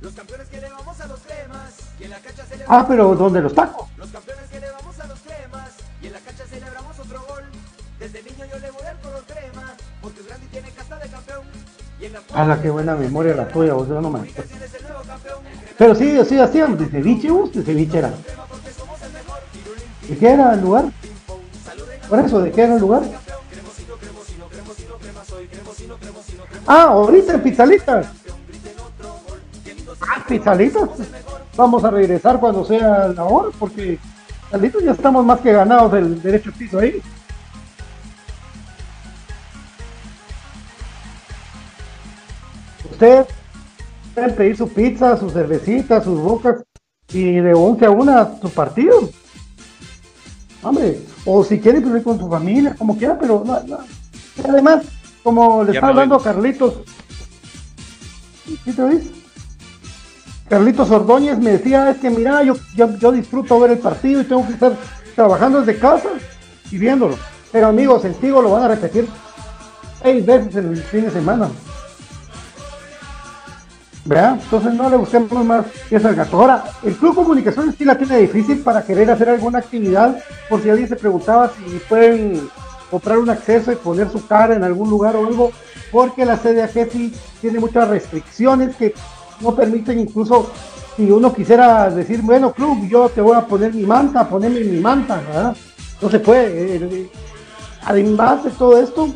[0.00, 2.44] Los campeones que le vamos a los cremas la cancha.
[2.68, 3.88] Ah, pero ¿dónde los tacos?
[3.96, 4.51] Los campeones
[12.02, 14.28] La ah, la qué buena memoria la tuya, vos no me
[15.78, 18.10] Pero sí, sí, hacíamos de ceviche, vos, de ceviche era.
[20.08, 20.86] ¿De qué era el lugar?
[22.08, 23.02] Por eso, ¿de qué era el lugar?
[26.66, 28.06] Ah, ahorita en Pizzalitas.
[30.00, 30.88] Ah, Pizzalitas.
[31.56, 34.00] Vamos a regresar cuando sea la hora, porque
[34.50, 37.00] Pizzalitas ya estamos más que ganados del derecho piso ahí.
[43.02, 43.26] Usted
[44.14, 46.62] pueden pedir su pizza, su cervecita, sus bocas
[47.12, 49.10] y de 11 a 1 su partido.
[50.62, 53.42] Hombre, o si quiere vivir con su familia, como quiera, pero
[54.48, 54.84] además,
[55.24, 56.74] como le está hablando a Carlitos,
[58.64, 59.10] ¿sí te oís?
[60.48, 64.46] Carlitos Ordóñez me decía, es que mira, yo, yo, disfruto ver el partido y tengo
[64.46, 64.76] que estar
[65.16, 66.10] trabajando desde casa
[66.70, 67.16] y viéndolo.
[67.50, 69.08] Pero amigos, el Tigo lo van a repetir
[70.04, 71.48] seis veces en el fin de semana.
[74.04, 76.40] Entonces no le busquemos más eso al gato.
[76.40, 80.70] Ahora, el Club Comunicaciones sí la tiene difícil para querer hacer alguna actividad, por si
[80.70, 82.48] alguien se preguntaba si pueden
[82.90, 85.52] comprar un acceso y poner su cara en algún lugar o algo,
[85.90, 88.92] porque la sede sí tiene muchas restricciones que
[89.40, 90.50] no permiten incluso
[90.96, 94.78] si uno quisiera decir, bueno, club, yo te voy a poner mi manta, ponerme mi
[94.78, 95.56] manta, ¿verdad?
[96.00, 97.08] No se puede.
[97.84, 99.08] Además de todo esto,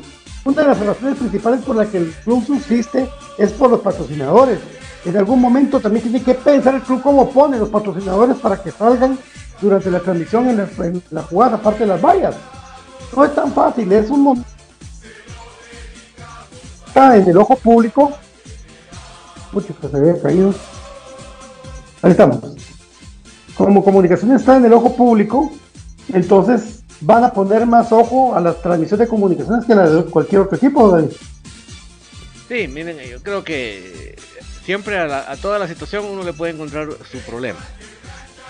[0.45, 4.59] una de las razones principales por las que el club subsiste es por los patrocinadores
[5.07, 8.73] en algún momento también tiene que pensar el club cómo pone los patrocinadores para que
[8.73, 9.17] salgan
[9.61, 12.35] durante la transmisión en, la jugada, aparte de las vallas.
[13.15, 14.49] No es tan fácil, es un momento.
[16.89, 18.13] Está en el ojo público.
[19.53, 20.53] Mucho que se ve caído.
[22.03, 22.39] Ahí estamos.
[23.57, 25.51] como comunicación está en el ojo público,
[26.13, 30.43] entonces van a poner más ojo a las transmisiones de comunicaciones que la de cualquier
[30.43, 30.99] otro equipo.
[32.49, 34.17] Sí, miren, yo creo que
[34.67, 37.61] siempre a, la- a toda la situación uno le puede encontrar su problema.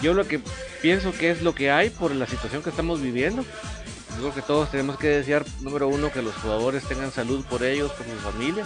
[0.03, 0.41] Yo lo que
[0.83, 3.43] pienso que es lo que hay por la situación que estamos viviendo.
[3.43, 7.63] Yo creo que todos tenemos que desear, número uno, que los jugadores tengan salud por
[7.63, 8.65] ellos, por su familia.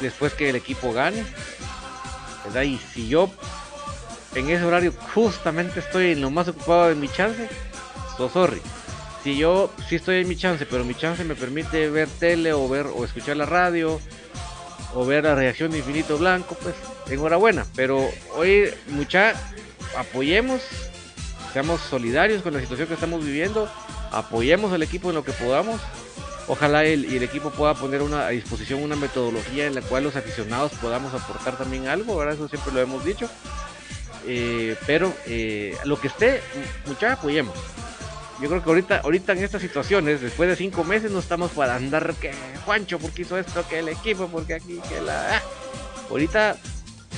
[0.00, 1.24] Después que el equipo gane.
[2.44, 2.62] ¿verdad?
[2.62, 3.30] Y si yo
[4.34, 7.48] en ese horario justamente estoy en lo más ocupado de mi chance,
[8.16, 8.62] so sorry.
[9.24, 12.68] Si yo sí estoy en mi chance, pero mi chance me permite ver tele o
[12.68, 14.00] ver o escuchar la radio
[14.94, 16.74] o ver la reacción de Infinito Blanco, pues
[17.10, 17.66] enhorabuena.
[17.74, 19.34] Pero hoy, mucha,
[19.96, 20.62] apoyemos,
[21.52, 23.68] seamos solidarios con la situación que estamos viviendo,
[24.12, 25.80] apoyemos al equipo en lo que podamos.
[26.46, 30.04] Ojalá el, y el equipo pueda poner una, a disposición una metodología en la cual
[30.04, 32.34] los aficionados podamos aportar también algo, ¿verdad?
[32.34, 33.28] Eso siempre lo hemos dicho.
[34.26, 36.40] Eh, pero eh, lo que esté,
[36.86, 37.54] mucha, apoyemos.
[38.40, 41.74] Yo creo que ahorita, ahorita en estas situaciones, después de cinco meses, no estamos para
[41.74, 42.32] andar que
[42.64, 45.36] Juancho, porque hizo esto, que el equipo, porque aquí, que la.
[45.36, 45.42] ah.
[46.10, 46.56] Ahorita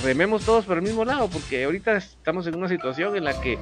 [0.03, 3.57] rememos todos por el mismo lado, porque ahorita estamos en una situación en la que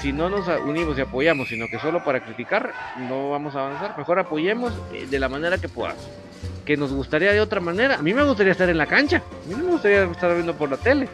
[0.00, 3.96] si no nos unimos y apoyamos, sino que solo para criticar, no vamos a avanzar.
[3.98, 6.02] Mejor apoyemos eh, de la manera que podamos.
[6.64, 7.96] Que nos gustaría de otra manera.
[7.96, 9.18] A mí me gustaría estar en la cancha.
[9.18, 11.08] A mí no me gustaría estar viendo por la tele.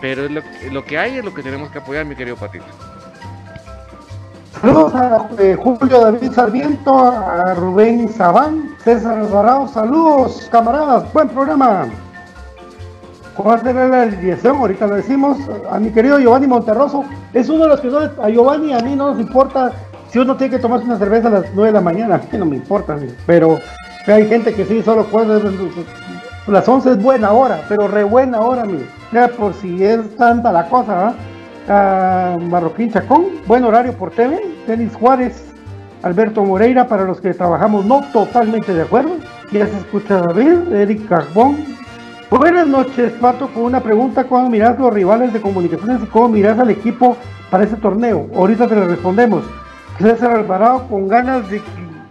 [0.00, 2.66] Pero lo, lo que hay es lo que tenemos que apoyar, mi querido Patito.
[4.52, 11.86] Saludos a eh, Julio David Sarmiento, a Rubén Sabán, César Alvarado, saludos camaradas, buen programa.
[13.36, 14.56] ¿Cuál será la alineación?
[14.56, 15.38] Ahorita lo decimos.
[15.70, 18.96] A mi querido Giovanni Monterroso, es uno de los que no, a Giovanni a mí
[18.96, 19.70] no nos importa
[20.10, 22.38] si uno tiene que tomarse una cerveza a las 9 de la mañana, a mí
[22.38, 22.96] no me importa,
[23.26, 23.58] pero
[24.06, 25.40] hay gente que sí solo puede,
[26.48, 28.64] las 11 es buena hora, pero re buena hora.
[29.12, 31.14] Ya por si es tanta la cosa, ¿verdad?
[31.68, 35.52] A Marroquín Chacón, buen horario por TV, Denis Juárez,
[36.02, 39.16] Alberto Moreira, para los que trabajamos no totalmente de acuerdo,
[39.52, 41.56] ya se escucha David, Eric Carbón.
[42.30, 46.58] Buenas noches, Pato, con una pregunta, ¿cómo miras los rivales de comunicaciones y cómo miras
[46.58, 47.16] al equipo
[47.50, 48.28] para este torneo?
[48.34, 49.44] Ahorita te lo respondemos.
[49.98, 51.60] César Alvarado con ganas de,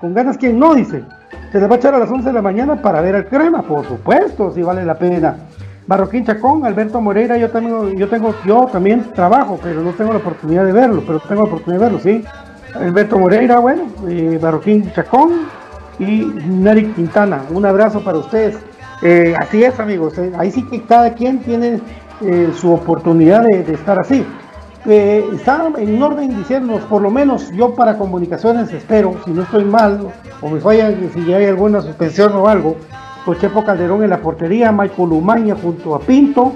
[0.01, 1.03] con ganas quien no dice,
[1.51, 3.61] se les va a echar a las 11 de la mañana para ver al crema,
[3.61, 5.37] por supuesto, si vale la pena.
[5.87, 10.19] Barroquín Chacón, Alberto Moreira, yo también, yo tengo, yo también trabajo, pero no tengo la
[10.19, 12.25] oportunidad de verlo, pero tengo la oportunidad de verlo, sí.
[12.75, 15.47] Alberto Moreira, bueno, eh, Barroquín Chacón
[15.97, 18.57] y Neri Quintana, un abrazo para ustedes.
[19.01, 21.79] Eh, así es, amigos, eh, ahí sí que cada quien tiene
[22.21, 24.25] eh, su oportunidad de, estar así.
[24.85, 29.65] Eh, está en orden diciéndonos, por lo menos yo para comunicaciones espero, si no estoy
[29.65, 30.11] mal,
[30.41, 32.75] o me falla, si hay alguna suspensión o algo,
[33.27, 36.53] con Chepo Calderón en la portería, Michael Umaña junto a Pinto,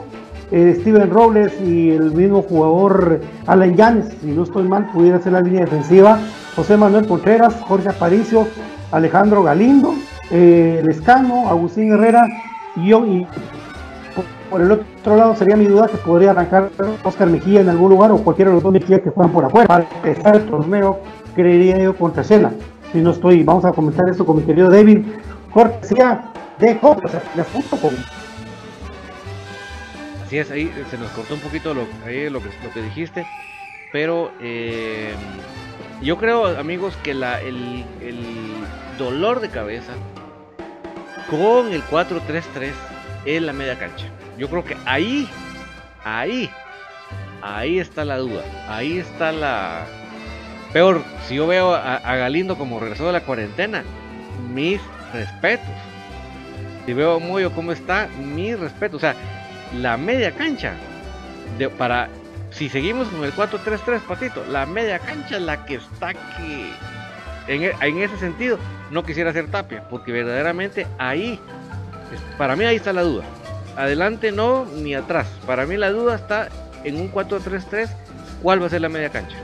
[0.51, 5.33] eh, Steven Robles y el mismo jugador Alan Yanes, si no estoy mal, pudiera ser
[5.33, 6.17] la línea defensiva,
[6.55, 8.47] José Manuel Contreras, Jorge Aparicio,
[8.93, 9.95] Alejandro Galindo,
[10.29, 12.25] eh, Lescano, Agustín Herrera
[12.77, 13.27] y yo, y
[14.49, 16.69] por, el otro lado sería mi duda que podría arrancar
[17.03, 19.67] Oscar Mejía en algún lugar o cualquiera de los dos Mejía que juegan por afuera.
[19.67, 21.01] Para empezar el torneo,
[21.35, 22.53] creería yo contra Cela.
[22.93, 24.99] Si no estoy, vamos a comentar esto con mi querido David,
[25.53, 26.30] cortesía
[26.61, 27.93] de Coplas.com.
[30.25, 33.25] Así es, ahí se nos cortó un poquito lo, ahí lo, que, lo que dijiste,
[33.91, 35.13] pero eh,
[36.01, 38.23] yo creo, amigos, que la, el, el
[38.97, 39.91] dolor de cabeza
[41.29, 42.71] con el 4-3-3
[43.25, 44.05] es la media cancha.
[44.37, 45.27] Yo creo que ahí,
[46.05, 46.49] ahí,
[47.41, 49.85] ahí está la duda, ahí está la...
[50.71, 53.83] Peor, si yo veo a, a Galindo como regresó de la cuarentena,
[54.53, 54.79] mis
[55.11, 55.90] respetos.
[56.85, 58.97] Si veo a Moyo cómo está, mis respetos.
[58.97, 59.15] O sea,
[59.79, 60.73] la media cancha
[61.57, 62.09] de, para
[62.49, 66.69] si seguimos con el 4-3-3 patito la media cancha es la que está que
[67.47, 68.57] en, e- en ese sentido
[68.89, 71.39] no quisiera hacer tapia porque verdaderamente ahí
[72.37, 73.23] para mí ahí está la duda
[73.77, 76.49] adelante no ni atrás para mí la duda está
[76.83, 77.87] en un 4-3-3
[78.41, 79.37] cuál va a ser la media cancha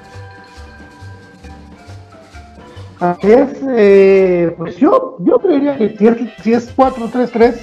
[2.99, 7.53] Así es, eh, pues yo, yo creería que si es, si es 4-3-3,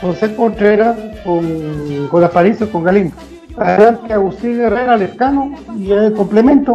[0.00, 3.14] José Contreras con, con Aparicio, con Galindo.
[3.56, 6.74] Adelante Agustín Herrera, Lescano y el complemento.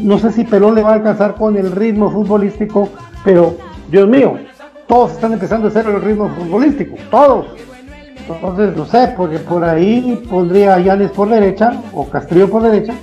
[0.00, 2.88] No sé si Pelón le va a alcanzar con el ritmo futbolístico,
[3.24, 3.56] pero
[3.90, 4.38] Dios mío,
[4.86, 7.46] todos están empezando a hacer el ritmo futbolístico, todos.
[8.26, 12.94] Entonces, no sé, porque por ahí pondría a Yanes por derecha o Castrillo por derecha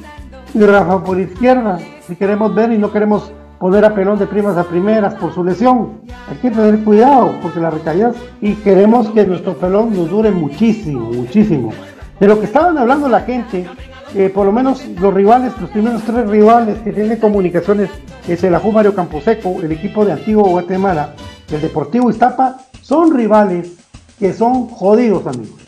[0.54, 1.78] y Rafa por izquierda.
[2.08, 3.32] Si queremos ver y no queremos
[3.62, 6.02] poner a Pelón de primas a primeras por su lesión.
[6.28, 11.12] Hay que tener cuidado porque las recaídas y queremos que nuestro pelón nos dure muchísimo,
[11.12, 11.72] muchísimo.
[12.20, 13.68] De lo que estaban hablando la gente
[14.16, 17.92] eh, por lo menos los rivales, los primeros tres rivales que tiene comunicaciones,
[18.28, 21.14] es el Ajú Mario Camposeco, el equipo de Antiguo Guatemala,
[21.52, 23.74] el Deportivo Iztapa, son rivales
[24.18, 25.62] que son jodidos, amigos.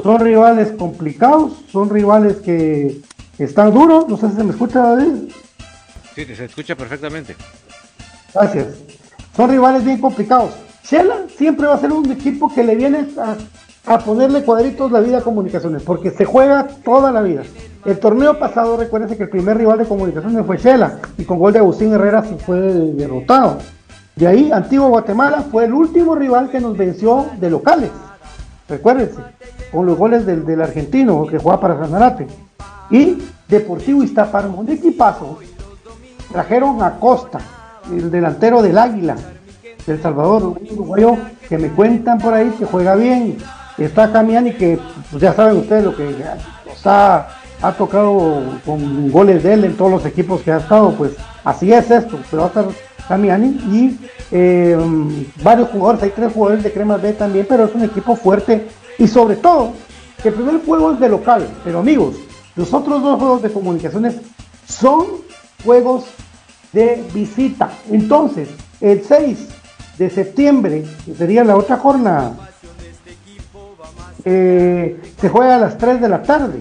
[0.00, 3.00] Son rivales complicados, son rivales que
[3.38, 4.08] están duros.
[4.08, 5.32] No sé si se me escucha, David.
[6.16, 7.36] Sí, se escucha perfectamente.
[8.32, 8.68] Gracias.
[9.36, 10.52] Son rivales bien complicados.
[10.82, 13.06] Shela siempre va a ser un equipo que le viene
[13.84, 17.42] a, ponerle cuadritos la vida a comunicaciones, porque se juega toda la vida.
[17.84, 21.52] El torneo pasado, recuérdense que el primer rival de comunicaciones fue Shela, y con gol
[21.52, 23.58] de Agustín Herrera se fue derrotado.
[24.14, 27.90] De ahí, Antiguo Guatemala fue el último rival que nos venció de locales.
[28.66, 29.20] Recuérdense,
[29.70, 32.26] con los goles del, argentino que juega para Sanarate.
[32.90, 35.38] Y Deportivo Iztapa, un equipazo.
[36.32, 37.38] Trajeron a Costa,
[37.90, 39.16] el delantero del Águila,
[39.86, 41.16] del Salvador, un uruguayo
[41.48, 43.38] que me cuentan por ahí que juega bien.
[43.78, 44.78] Está Camiani que
[45.10, 46.14] pues ya saben ustedes lo que
[46.84, 47.26] ha,
[47.62, 51.12] ha tocado con goles de él en todos los equipos que ha estado, pues
[51.44, 52.66] así es esto, pero va a estar
[53.08, 53.98] Camiani y
[54.32, 54.76] eh,
[55.42, 58.66] varios jugadores, hay tres jugadores de Cremas B también, pero es un equipo fuerte
[58.98, 59.72] y sobre todo
[60.22, 62.16] que el primer juego es de local, pero amigos,
[62.56, 64.16] los otros dos juegos de comunicaciones
[64.66, 65.06] son
[65.66, 66.04] juegos
[66.72, 67.70] de visita.
[67.90, 68.48] Entonces,
[68.80, 69.48] el 6
[69.98, 72.32] de septiembre, que sería la otra jornada,
[74.24, 76.60] eh, se juega a las 3 de la tarde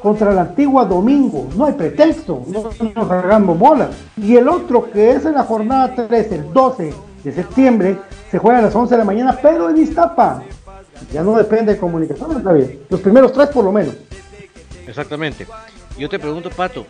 [0.00, 1.48] contra la antigua domingo.
[1.56, 3.90] No hay pretexto, no nos hagamos bolas.
[4.16, 7.98] Y el otro que es en la jornada 3, el 12 de septiembre,
[8.30, 10.42] se juega a las 11 de la mañana, pero en Iztapa.
[11.12, 12.42] Ya no depende de comunicación.
[12.88, 13.94] Los primeros tres por lo menos.
[14.86, 15.46] Exactamente.
[15.96, 16.86] Yo te pregunto, Pato,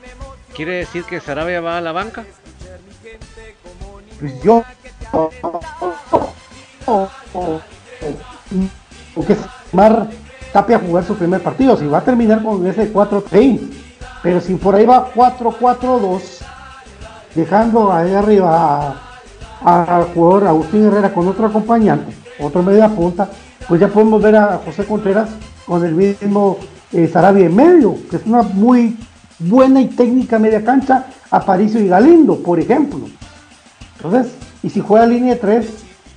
[0.58, 2.24] ¿quiere decir que Sarabia va a la banca?
[4.18, 4.64] Pues yo.
[9.14, 9.38] Porque es
[9.70, 10.08] Mar
[10.52, 11.76] Tapia jugar su primer partido.
[11.76, 13.60] Si va a terminar con ese 4-3,
[14.20, 16.20] pero si por ahí va 4-4-2,
[17.36, 19.00] dejando ahí arriba
[19.62, 23.30] al jugador Agustín Herrera con otro acompañante, otro media punta,
[23.68, 25.28] pues ya podemos ver a José Contreras
[25.64, 26.58] con el mismo
[26.92, 28.96] eh, Sarabia en medio, que es una muy
[29.38, 33.00] buena y técnica media cancha, Aparicio y Galindo, por ejemplo.
[33.96, 34.32] Entonces,
[34.62, 35.66] y si juega línea de 3,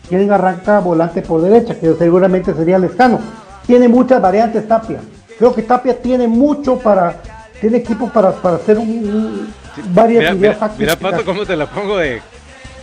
[0.09, 3.19] quien arranca volante por derecha, que seguramente sería Lescano.
[3.65, 4.99] Tiene muchas variantes Tapia.
[5.37, 7.21] Creo que Tapia tiene mucho para,
[7.59, 9.53] tiene equipo para, para hacer un, un-
[9.93, 10.95] varias Mira, ideas mira, mira.
[10.97, 12.21] Pato, cómo te la pongo de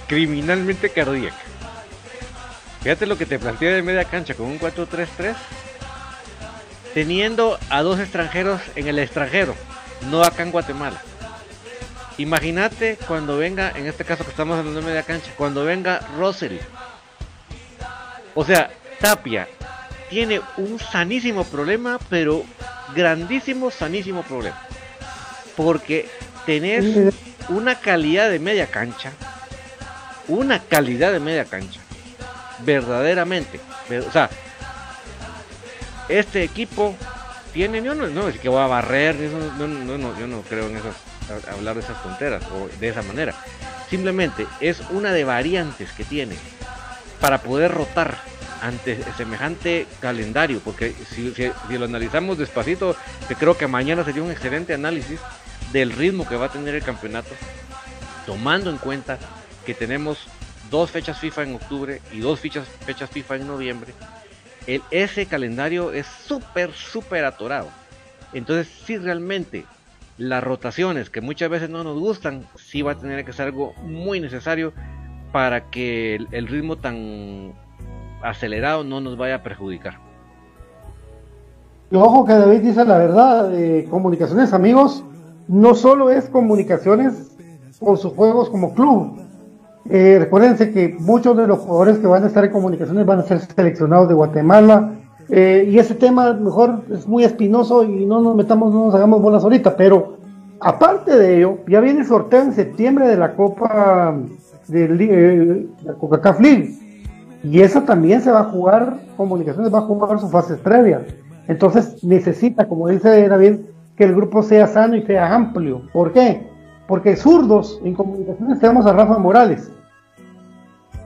[0.06, 1.36] criminalmente cardíaca.
[2.82, 5.34] Fíjate lo que te plantea de media cancha con un 4-3-3,
[6.94, 9.54] teniendo a dos extranjeros en el extranjero,
[10.02, 11.00] no acá en Guatemala.
[12.18, 16.58] Imagínate cuando venga, en este caso que estamos hablando de media cancha, cuando venga Russell.
[18.34, 18.70] O sea,
[19.00, 19.46] Tapia
[20.10, 22.44] tiene un sanísimo problema, pero
[22.94, 24.60] grandísimo, sanísimo problema.
[25.56, 26.08] Porque
[26.46, 26.84] tenés
[27.48, 29.12] una calidad de media cancha,
[30.26, 31.80] una calidad de media cancha,
[32.60, 33.60] verdaderamente.
[33.88, 34.28] ver- O sea,
[36.08, 36.96] este equipo
[37.58, 39.16] tiene, yo no, no es que va a barrer,
[39.58, 40.94] no, no, no, yo no creo en esas,
[41.52, 43.34] hablar de esas tonteras o de esa manera.
[43.90, 46.36] Simplemente es una de variantes que tiene
[47.20, 48.16] para poder rotar
[48.62, 51.34] ante semejante calendario, porque si
[51.76, 52.94] lo analizamos despacito,
[53.26, 55.18] que creo que mañana sería un excelente análisis
[55.72, 57.34] del ritmo que va a tener el campeonato,
[58.24, 59.18] tomando en cuenta
[59.66, 60.28] que tenemos
[60.70, 63.94] dos fechas FIFA en octubre y dos fechas, fechas FIFA en noviembre,
[64.68, 67.68] el, ese calendario es súper, súper atorado.
[68.32, 69.64] Entonces, si realmente
[70.18, 73.72] las rotaciones que muchas veces no nos gustan, sí va a tener que ser algo
[73.82, 74.72] muy necesario
[75.32, 77.54] para que el, ritmo tan
[78.22, 79.98] acelerado no nos vaya a perjudicar.
[81.90, 85.02] Y ojo que David dice la verdad, eh, comunicaciones amigos,
[85.46, 87.32] no solo es comunicaciones
[87.78, 89.27] con sus juegos como club.
[89.90, 93.22] Eh, recuérdense que muchos de los jugadores que van a estar en comunicaciones van a
[93.22, 94.92] ser seleccionados de Guatemala.
[95.30, 99.20] eh, y ese tema mejor es muy espinoso y no nos metamos, no nos hagamos
[99.20, 100.16] bolas ahorita, pero
[100.58, 104.14] aparte de ello, ya viene el sorteo en septiembre de la Copa
[104.68, 106.78] de Li- eh, la Coca-Cola League.
[107.44, 111.02] Y eso también se va a jugar, comunicaciones va a jugar sus fases previas.
[111.46, 113.60] Entonces necesita, como dice David,
[113.96, 115.82] que el grupo sea sano y sea amplio.
[115.92, 116.47] ¿Por qué?
[116.88, 119.70] Porque zurdos en comunicaciones tenemos a Rafa Morales.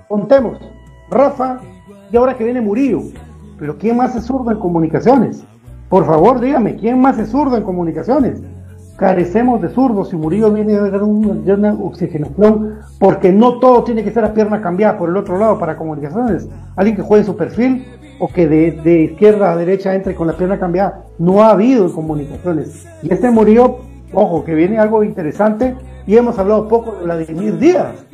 [0.09, 0.59] Contemos,
[1.11, 1.61] Rafa
[2.11, 3.03] y ahora que viene Murillo.
[3.59, 5.45] Pero ¿quién más es zurdo en comunicaciones?
[5.91, 8.41] Por favor, dígame, ¿quién más es zurdo en comunicaciones?
[9.03, 14.12] carecemos de zurdos y Murillo viene a dar una oxigenación porque no todo tiene que
[14.12, 16.49] ser a pierna cambiada por el otro lado para comunicaciones.
[16.76, 17.85] Alguien que juegue su perfil
[18.20, 21.05] o que de, izquierda a derecha entre con la pierna cambiada.
[21.18, 22.87] No ha habido en comunicaciones.
[23.03, 23.78] Y este Murillo,
[24.13, 28.05] ojo, que viene algo interesante y hemos hablado poco de Vladimir Díaz.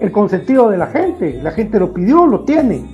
[0.00, 2.84] El consentido de la gente, la gente lo pidió, lo tiene.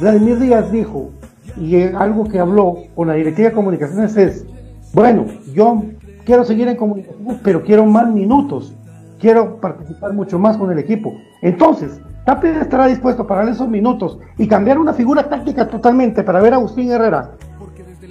[0.00, 1.10] Vladimir Díaz dijo,
[1.56, 4.46] y algo que habló con la directiva de comunicaciones es,
[4.92, 5.82] bueno, yo
[6.24, 8.74] quiero seguir en comunicaciones, pero quiero más minutos,
[9.18, 11.14] quiero participar mucho más con el equipo.
[11.42, 16.40] Entonces, Tapia estará dispuesto para darle esos minutos y cambiar una figura táctica totalmente para
[16.40, 17.32] ver a Agustín Herrera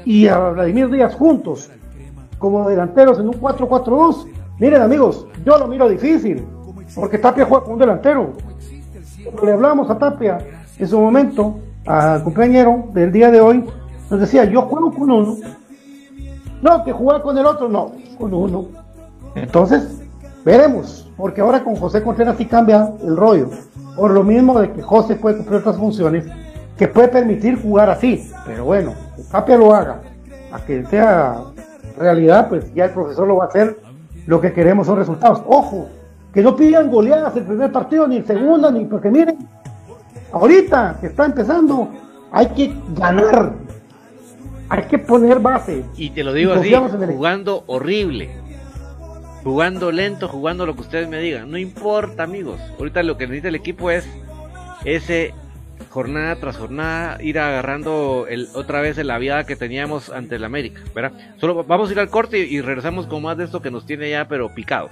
[0.04, 1.72] y a Vladimir Díaz juntos
[2.42, 4.26] como delanteros en un 4-4-2.
[4.60, 6.44] Miren amigos, yo lo miro difícil,
[6.96, 8.34] porque Tapia juega con un delantero.
[9.24, 10.40] Cuando le hablamos a Tapia
[10.78, 13.64] en su momento, al compañero del día de hoy,
[14.10, 15.38] nos decía, yo juego con uno.
[16.62, 18.66] No, que jugar con el otro, no, con uno.
[19.36, 20.02] Entonces,
[20.44, 23.50] veremos, porque ahora con José Contreras sí cambia el rollo.
[23.96, 26.26] Por lo mismo de que José puede cumplir otras funciones
[26.76, 28.32] que puede permitir jugar así.
[28.48, 28.94] Pero bueno,
[29.32, 30.02] Tapia lo haga,
[30.52, 31.40] a que sea
[31.98, 33.80] realidad, pues ya el profesor lo va a hacer.
[34.28, 35.42] Lo que queremos son resultados.
[35.46, 35.90] Ojo,
[36.34, 39.38] que no pidan goleadas el primer partido, ni el segundo, ni porque miren,
[40.32, 41.90] ahorita que está empezando,
[42.32, 43.54] hay que ganar.
[44.70, 45.84] Hay que poner base.
[45.98, 48.30] Y te lo digo así, jugando horrible.
[49.44, 51.52] Jugando lento, jugando lo que ustedes me digan.
[51.52, 52.60] No importa, amigos.
[52.78, 54.08] Ahorita lo que necesita el equipo es
[54.86, 55.34] ese
[55.92, 60.82] jornada tras jornada ir agarrando el, otra vez la viada que teníamos ante el América,
[60.96, 61.12] ¿verdad?
[61.38, 64.10] Solo vamos a ir al corte y regresamos con más de esto que nos tiene
[64.10, 64.92] ya pero picados.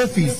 [0.00, 0.39] Office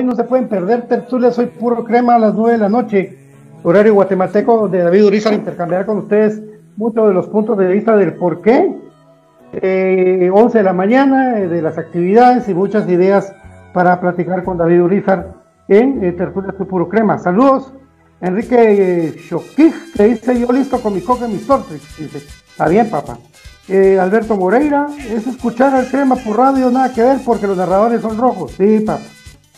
[0.03, 3.17] No se pueden perder tertulia, soy puro crema a las 9 de la noche,
[3.63, 6.41] horario guatemalteco de David Urizar, intercambiar con ustedes
[6.77, 8.73] muchos de los puntos de vista del por qué,
[9.53, 13.33] eh, 11 de la mañana, eh, de las actividades y muchas ideas
[13.73, 15.33] para platicar con David Urizar
[15.67, 17.19] en eh, tertulia soy puro crema.
[17.19, 17.71] Saludos,
[18.21, 22.67] Enrique eh, Shokij, que dice yo listo con mi coca y mis tortres, dice, está
[22.67, 23.17] bien papá.
[23.67, 28.01] Eh, Alberto Moreira, es escuchar al crema por radio, nada que ver porque los narradores
[28.01, 28.53] son rojos.
[28.57, 29.03] Sí, papá.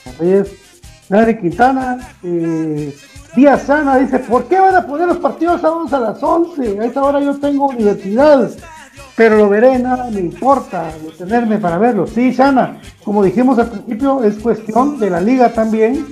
[0.05, 0.71] Así es.
[1.09, 2.95] Nari Quintana, eh,
[3.35, 6.79] Díaz Sana dice, ¿por qué van a poner los partidos sábados a las 11?
[6.79, 8.49] A esta hora yo tengo universidad,
[9.15, 12.07] pero lo veré, nada me importa detenerme para verlo.
[12.07, 16.05] Sí, Sana, como dijimos al principio, es cuestión de la liga también,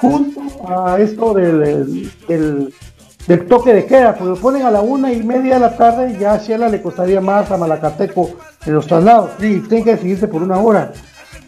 [0.00, 5.22] junto a esto del, del, toque de queda, pues lo ponen a la una y
[5.22, 8.30] media de la tarde, ya a Shela le costaría más a Malacateco
[8.66, 9.30] en los traslados.
[9.40, 10.92] Sí, tiene que decidirse por una hora.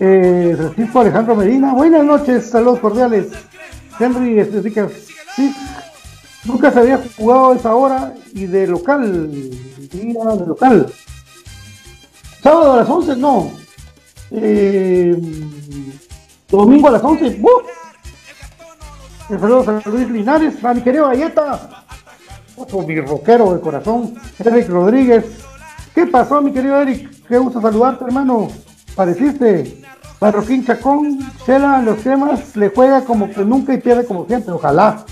[0.00, 3.28] Eh, Francisco Alejandro Medina, buenas noches, saludos cordiales.
[4.00, 4.88] Henry Enrique,
[5.36, 5.54] sí,
[6.44, 10.92] nunca se había jugado a esa hora y de local, día de local.
[12.42, 13.52] Sábado a las 11, no.
[14.32, 15.16] Eh,
[16.48, 17.62] domingo a las 11, ¡buf!
[19.30, 21.84] Eh, Saludos a Luis Linares, a mi querido Galleta,
[22.56, 25.24] otro mi rockero de corazón, Eric Rodríguez.
[25.94, 27.26] ¿Qué pasó, mi querido Eric?
[27.28, 28.48] Qué gusto saludarte, hermano.
[28.94, 29.82] Pareciste.
[30.20, 35.04] Barroquín Chacón, Chela, los temas, le juega como que nunca y pierde como siempre, ojalá.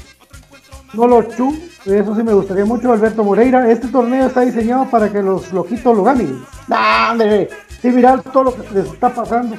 [0.94, 1.52] No lo chu,
[1.84, 3.68] eso sí me gustaría mucho, Alberto Moreira.
[3.70, 6.44] Este torneo está diseñado para que los loquitos lo ganen.
[6.68, 7.48] ¡Nah, hombre!
[7.82, 9.56] Sí, mirad todo lo que les está pasando.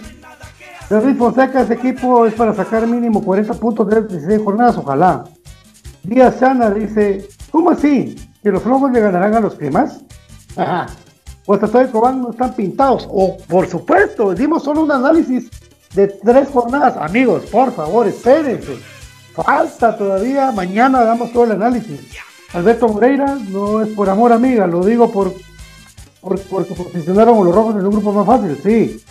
[0.90, 5.24] David Fonseca, ese equipo es para sacar mínimo 40 puntos de 16 jornadas, ojalá.
[6.04, 8.16] Díaz Sana dice, ¿cómo así?
[8.44, 10.02] ¿Que los flojos le ganarán a los cremas?
[10.56, 10.88] Ajá.
[11.46, 13.08] Guastatoya y Cobán no están pintados.
[13.10, 15.50] O, por supuesto, dimos solo un análisis
[15.94, 16.98] de tres jornadas.
[16.98, 18.78] Amigos, por favor, espérense.
[19.34, 22.00] Falta todavía, mañana damos todo el análisis.
[22.54, 25.34] Alberto Moreira, no es por amor, amiga, lo digo por,
[26.20, 29.02] por porque posicionaron a los rojos en un grupo más fácil, sí.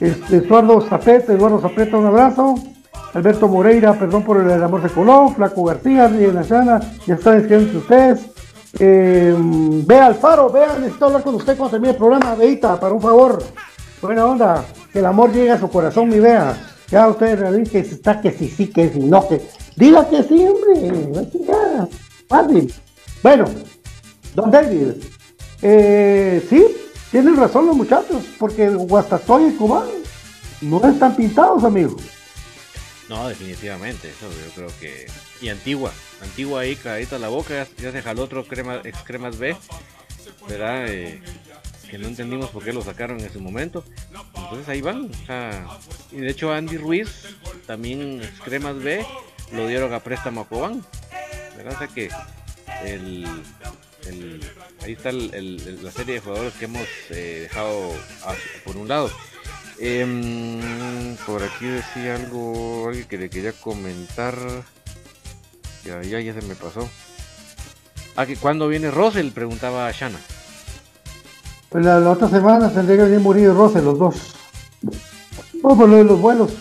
[0.00, 2.54] Este, Eduardo Zapeta, Eduardo Zapeta, un abrazo.
[3.14, 5.34] Alberto Moreira, perdón por el amor de Colón.
[5.34, 8.20] Flaco García, Río Nachana, ya están escribiendo ustedes.
[8.78, 13.02] Eh, vea Alfaro, vea, necesito hablar con usted cuando termine el programa, Veita, para un
[13.02, 13.42] favor.
[14.00, 16.56] Buena onda, que el amor llegue a su corazón, mi vea.
[16.90, 19.40] Ya usted me dice que está, que si sí, que si no, que.
[19.76, 21.28] Diga que sí, hombre.
[22.28, 22.72] Fácil.
[23.22, 23.44] Bueno,
[24.34, 24.92] don David,
[25.62, 26.64] eh, sí,
[27.10, 29.88] tienen razón los muchachos, porque Guastatoya y Cubán
[30.62, 31.96] no están pintados, amigo.
[33.08, 35.06] No, definitivamente, eso yo creo que.
[35.40, 35.92] Y Antigua,
[36.22, 39.56] Antigua ahí, cagadita la boca, ya, se jaló otro crema, ex cremas B,
[40.48, 40.86] ¿verdad?
[40.88, 41.22] Eh,
[41.90, 43.84] que no entendimos por qué lo sacaron en su momento.
[44.36, 45.10] Entonces ahí van.
[45.10, 45.66] O sea,
[46.12, 47.08] y de hecho Andy Ruiz,
[47.66, 49.04] también ex cremas B,
[49.52, 50.84] lo dieron a préstamo a Cobán.
[51.56, 51.74] ¿verdad?
[51.74, 52.08] O sea que
[52.84, 53.26] el,
[54.06, 54.40] el-
[54.82, 57.92] ahí está el- el- la serie de jugadores que hemos eh, dejado
[58.64, 59.10] por un lado.
[59.78, 64.36] Em, por aquí decía algo, alguien que le quería comentar.
[65.84, 66.88] Ya, ya, ya se me pasó.
[68.16, 70.18] Ah, que cuando viene Russell, preguntaba a Shana.
[71.70, 74.34] Pues la, la otra semana tendría que venir Murillo y Rose, los dos.
[75.62, 76.52] No, por lo de los vuelos.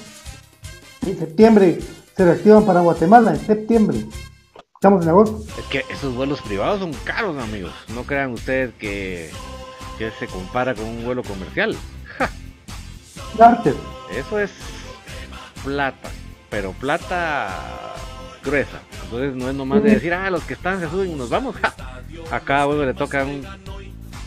[1.05, 1.80] En septiembre
[2.15, 4.05] se reactivan para Guatemala, en septiembre.
[4.76, 5.43] Estamos en agosto.
[5.57, 7.74] Es que esos vuelos privados son caros, amigos.
[7.89, 9.32] No crean ustedes que,
[9.97, 11.76] que se compara con un vuelo comercial.
[13.38, 13.76] Charter.
[14.15, 14.51] Eso es
[15.63, 16.09] plata,
[16.49, 17.49] pero plata
[18.43, 18.80] gruesa.
[19.12, 21.55] Entonces no es nomás de decir, ah, los que están se suben y nos vamos.
[21.55, 21.74] ¡ja!
[22.32, 23.41] A cada vuelo le toca un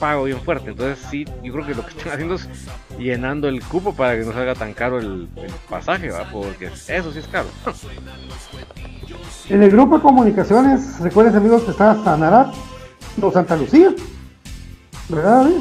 [0.01, 0.71] pago bien fuerte.
[0.71, 2.49] Entonces sí, yo creo que lo que están haciendo es
[2.99, 6.29] llenando el cupo para que no salga tan caro el, el pasaje, ¿va?
[6.33, 7.47] porque eso sí es caro.
[9.49, 12.53] En el grupo de comunicaciones, recuerden amigos que está Sanarat
[13.21, 13.91] o Santa Lucía,
[15.09, 15.45] ¿verdad?
[15.45, 15.57] David?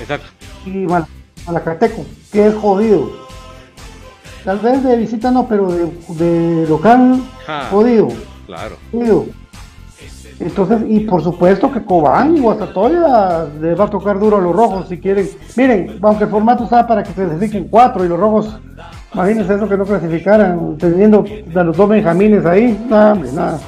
[0.00, 0.26] Exacto.
[0.66, 1.06] Y Mal-
[1.46, 3.29] Malacateco, que es jodido.
[4.44, 5.86] Tal vez de visita no, pero de,
[6.16, 7.68] de local, Ja.
[7.70, 8.08] jodido.
[8.46, 8.76] Claro.
[8.90, 9.26] jodido.
[10.38, 14.56] Entonces, y por supuesto que Cobán y Guastatoya les va a tocar duro a los
[14.56, 15.28] rojos si quieren.
[15.56, 18.58] Miren, aunque el formato está para que se clasifiquen cuatro y los rojos,
[19.12, 21.24] imagínense eso que no clasificaran, teniendo
[21.54, 23.58] a los dos benjamines ahí, nada, hombre, nada.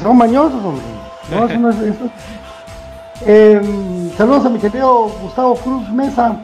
[0.00, 0.84] Son mañosos, hombre.
[1.32, 1.98] No, eso no es eso.
[3.24, 6.36] Eh, saludos a mi querido Gustavo Cruz Mesa,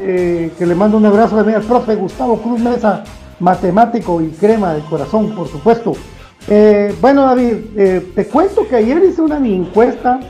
[0.00, 3.04] eh, que le mando un abrazo también al profe Gustavo Cruz Mesa,
[3.40, 5.92] matemático y crema de corazón, por supuesto.
[6.48, 10.20] Eh, bueno, David, eh, te cuento que ayer hice una encuesta.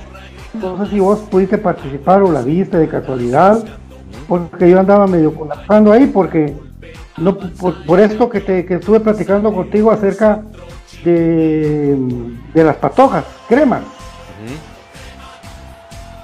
[0.54, 3.62] No sé si vos pudiste participar o la viste de casualidad,
[4.26, 6.54] porque yo andaba medio colapsando ahí, porque
[7.18, 10.42] no por, por esto que, te, que estuve platicando contigo acerca
[11.04, 11.96] de,
[12.54, 13.95] de las patojas, cremas.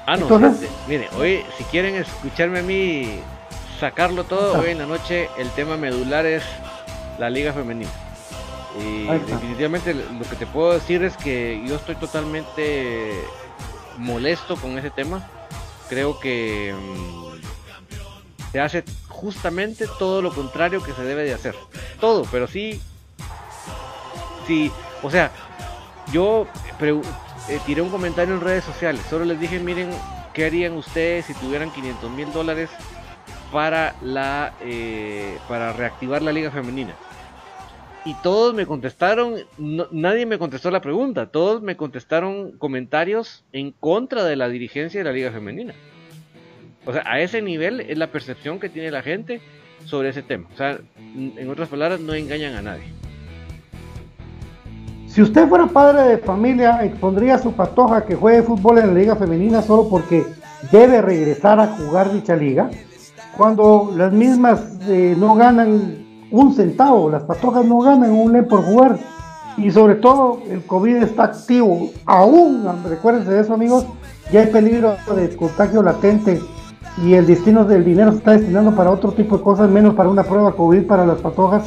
[0.07, 3.20] Ah, no, Entonces- mire, hoy si quieren escucharme a mí
[3.78, 6.42] sacarlo todo, hoy en la noche el tema medular es
[7.18, 7.90] la liga femenina.
[8.80, 13.12] Y definitivamente lo que te puedo decir es que yo estoy totalmente
[13.98, 15.28] molesto con ese tema.
[15.88, 21.55] Creo que mm, se hace justamente todo lo contrario que se debe de hacer.
[22.00, 22.80] Todo, pero sí,
[24.46, 24.72] sí,
[25.03, 25.30] o sea,
[26.12, 26.46] yo
[27.49, 29.03] eh, tiré un comentario en redes sociales.
[29.09, 29.90] Solo les dije, miren,
[30.32, 32.70] ¿qué harían ustedes si tuvieran 500 mil dólares
[33.51, 36.95] para la eh, para reactivar la liga femenina?
[38.05, 44.24] Y todos me contestaron, nadie me contestó la pregunta, todos me contestaron comentarios en contra
[44.24, 45.74] de la dirigencia de la liga femenina.
[46.84, 49.40] O sea, a ese nivel es la percepción que tiene la gente
[49.84, 50.49] sobre ese tema.
[50.53, 50.80] O sea,
[51.14, 53.01] en otras palabras, no engañan a nadie.
[55.12, 58.94] Si usted fuera padre de familia, expondría a su patoja que juegue fútbol en la
[58.94, 60.24] liga femenina solo porque
[60.70, 62.70] debe regresar a jugar dicha liga,
[63.36, 68.64] cuando las mismas eh, no ganan un centavo, las patojas no ganan un le por
[68.64, 68.98] jugar.
[69.58, 73.84] Y sobre todo el COVID está activo, aún, recuérdense de eso amigos,
[74.32, 76.40] ya hay peligro de contagio latente
[77.04, 80.08] y el destino del dinero se está destinando para otro tipo de cosas, menos para
[80.08, 81.64] una prueba COVID para las patojas.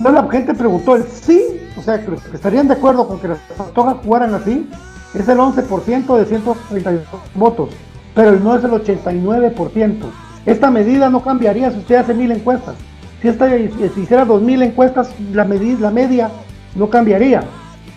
[0.00, 3.96] No, la gente preguntó el sí, o sea, estarían de acuerdo con que las patojas
[4.04, 4.68] jugaran así,
[5.14, 7.02] es el 11% de 132
[7.34, 7.70] votos,
[8.14, 9.96] pero no es el 89%.
[10.46, 12.74] Esta medida no cambiaría si usted hace mil encuestas.
[13.20, 16.30] Si esta si hiciera dos mil encuestas, la, la media
[16.74, 17.44] no cambiaría,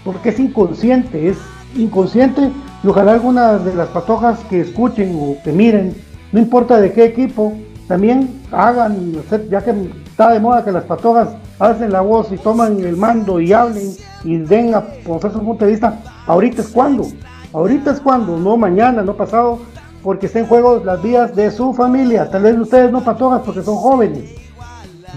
[0.04, 1.38] porque es inconsciente, es
[1.76, 2.52] inconsciente
[2.84, 5.96] y ojalá algunas de las patojas que escuchen o que miren,
[6.32, 7.54] no importa de qué equipo,
[7.88, 9.14] también hagan,
[9.50, 9.74] ya que
[10.16, 11.28] está de moda que las patojas
[11.60, 13.92] hacen la voz y toman el mando y hablen
[14.24, 17.06] y den a conocer su punto de vista, ahorita es cuando,
[17.52, 19.60] ahorita es cuando, no mañana, no pasado,
[20.02, 23.62] porque está en juego las vidas de su familia, tal vez ustedes no patojas porque
[23.62, 24.34] son jóvenes,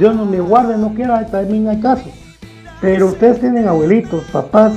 [0.00, 2.10] Dios nos me guarde, no quiera, también hay casos,
[2.80, 4.72] pero ustedes tienen abuelitos, papás,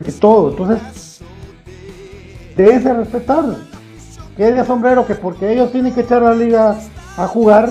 [0.00, 1.20] de todo, entonces
[2.56, 3.54] deben respetarlo.
[4.36, 6.74] Que de sombrero que porque ellos tienen que echar la liga
[7.16, 7.70] a jugar,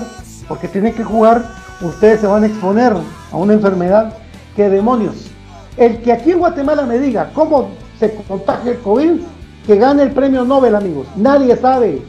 [0.50, 1.44] porque tienen que jugar,
[1.80, 2.92] ustedes se van a exponer
[3.30, 4.14] a una enfermedad.
[4.56, 5.30] que demonios!
[5.76, 7.68] El que aquí en Guatemala me diga cómo
[8.00, 9.20] se contagia el COVID,
[9.64, 11.06] que gane el premio Nobel, amigos.
[11.14, 12.02] Nadie sabe.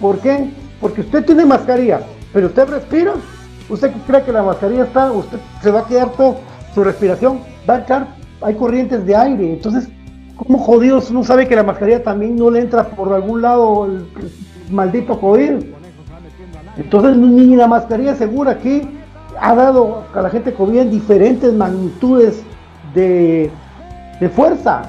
[0.00, 0.48] ¿Por qué?
[0.80, 2.00] Porque usted tiene mascarilla,
[2.32, 3.12] pero usted respira.
[3.68, 5.12] ¿Usted cree que la mascarilla está?
[5.12, 6.38] Usted se va a quedar todo,
[6.74, 8.08] su respiración va a entrar,
[8.40, 9.52] hay corrientes de aire.
[9.52, 9.90] Entonces,
[10.34, 14.06] ¿cómo jodidos uno sabe que la mascarilla también no le entra por algún lado el
[14.70, 15.76] maldito COVID?
[16.76, 18.82] Entonces, ni la mascarilla segura aquí
[19.40, 22.42] ha dado a la gente COVID en diferentes magnitudes
[22.94, 23.50] de,
[24.20, 24.82] de fuerza.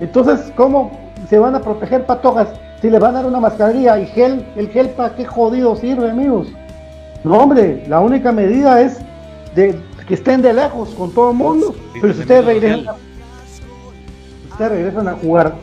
[0.00, 0.90] Entonces, ¿cómo
[1.28, 2.48] se van a proteger patojas
[2.80, 4.44] si le van a dar una mascarilla y gel?
[4.56, 6.48] ¿El gel para qué jodido sirve, amigos?
[7.22, 8.98] No, hombre, la única medida es
[9.54, 11.74] de que estén de lejos con todo el mundo.
[12.00, 12.96] Pero si ustedes regresan, a,
[14.50, 15.54] ustedes regresan a jugar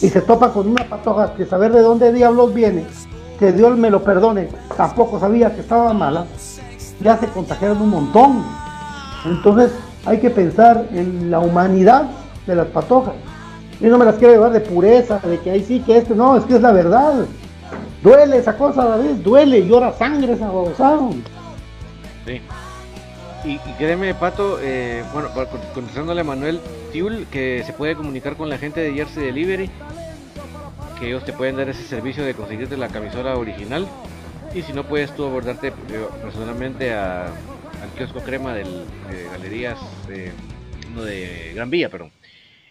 [0.00, 2.84] y se topan con una patoja que saber de dónde diablos viene,
[3.40, 6.26] que Dios me lo perdone, tampoco sabía que estaba mala,
[7.00, 8.44] ya se contagiaron un montón.
[9.24, 9.72] Entonces
[10.04, 12.10] hay que pensar en la humanidad
[12.46, 13.14] de las patojas.
[13.80, 16.36] Y no me las quiero llevar de pureza, de que ahí sí, que este, no,
[16.36, 17.24] es que es la verdad.
[18.02, 21.00] Duele esa cosa, David, duele, llora sangre esa babosada.
[22.26, 22.42] Sí.
[23.42, 25.30] Y, créeme, Pato, eh, bueno,
[25.72, 26.60] contestándole a Manuel
[26.92, 29.70] Tiul, que se puede comunicar con la gente de Jersey Delivery,
[31.00, 33.88] que ellos te pueden dar ese servicio de conseguirte la camisola original.
[34.54, 35.72] Y si no, puedes tú abordarte eh,
[36.22, 39.78] personalmente a- al kiosco crema del, de Galerías,
[40.10, 40.30] eh,
[40.94, 42.12] no de Gran Vía, perdón.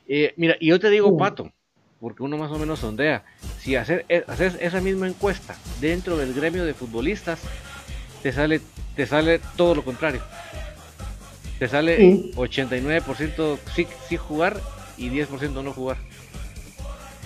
[0.08, 1.52] Eh, mira, y yo te digo, Pato,
[2.00, 3.24] porque uno más o menos sondea,
[3.60, 7.40] si hacer, haces esa misma encuesta dentro del gremio de futbolistas,
[8.22, 8.62] te sale,
[8.96, 10.22] te sale todo lo contrario.
[11.58, 12.32] Te sale Sí.
[12.36, 14.60] 89% sí, sí jugar
[14.98, 15.98] y 10% no jugar.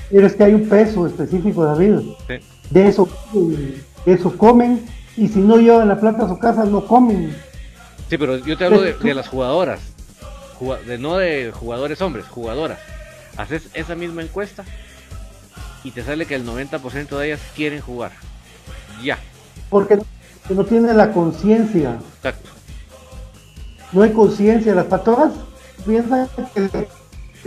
[0.10, 2.00] Pero es que hay un peso específico, David.
[2.28, 2.36] Sí.
[2.70, 4.86] De eso, de eso comen,
[5.18, 7.36] y si no llevan la plata a su casa, no comen.
[8.10, 9.80] Sí, pero yo te hablo de, de las jugadoras,
[10.60, 12.80] Juga- de, no de jugadores hombres, jugadoras.
[13.38, 14.64] Haces esa misma encuesta
[15.84, 18.12] y te sale que el 90% de ellas quieren jugar.
[19.04, 19.18] Ya,
[19.70, 20.04] Porque no,
[20.50, 21.98] no tienen la conciencia.
[22.18, 22.50] exacto.
[23.92, 24.74] No hay conciencia.
[24.76, 25.34] Las patojas
[25.86, 26.88] piensan que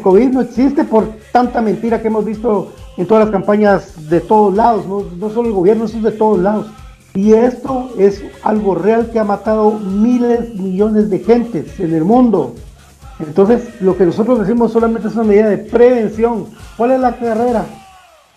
[0.03, 4.55] COVID no existe por tanta mentira que hemos visto en todas las campañas de todos
[4.55, 4.85] lados.
[4.87, 6.67] No, solo el gobierno, eso es de todos lados.
[7.15, 12.55] Y esto es algo real que ha matado miles, millones de gentes en el mundo.
[13.19, 16.47] Entonces, lo que nosotros decimos solamente es una medida de prevención.
[16.77, 17.65] ¿Cuál es la carrera?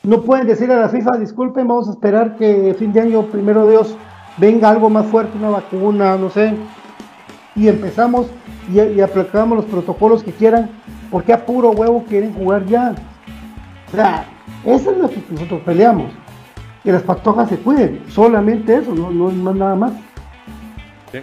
[0.04, 3.70] No pueden decir a la FIFA, disculpen, vamos a esperar que fin de año, primero
[3.70, 3.98] Dios,
[4.38, 6.54] venga algo más fuerte, una vacuna, no sé,
[7.54, 8.28] y empezamos
[8.72, 10.70] y, y aplicamos los protocolos que quieran,
[11.12, 12.96] porque a puro huevo quieren jugar ya.
[13.92, 14.26] O sea,
[14.66, 16.12] eso es lo que nosotros peleamos.
[16.84, 19.92] Que las patojas se cuiden, solamente eso, no, no, no nada más.
[21.12, 21.20] Sí.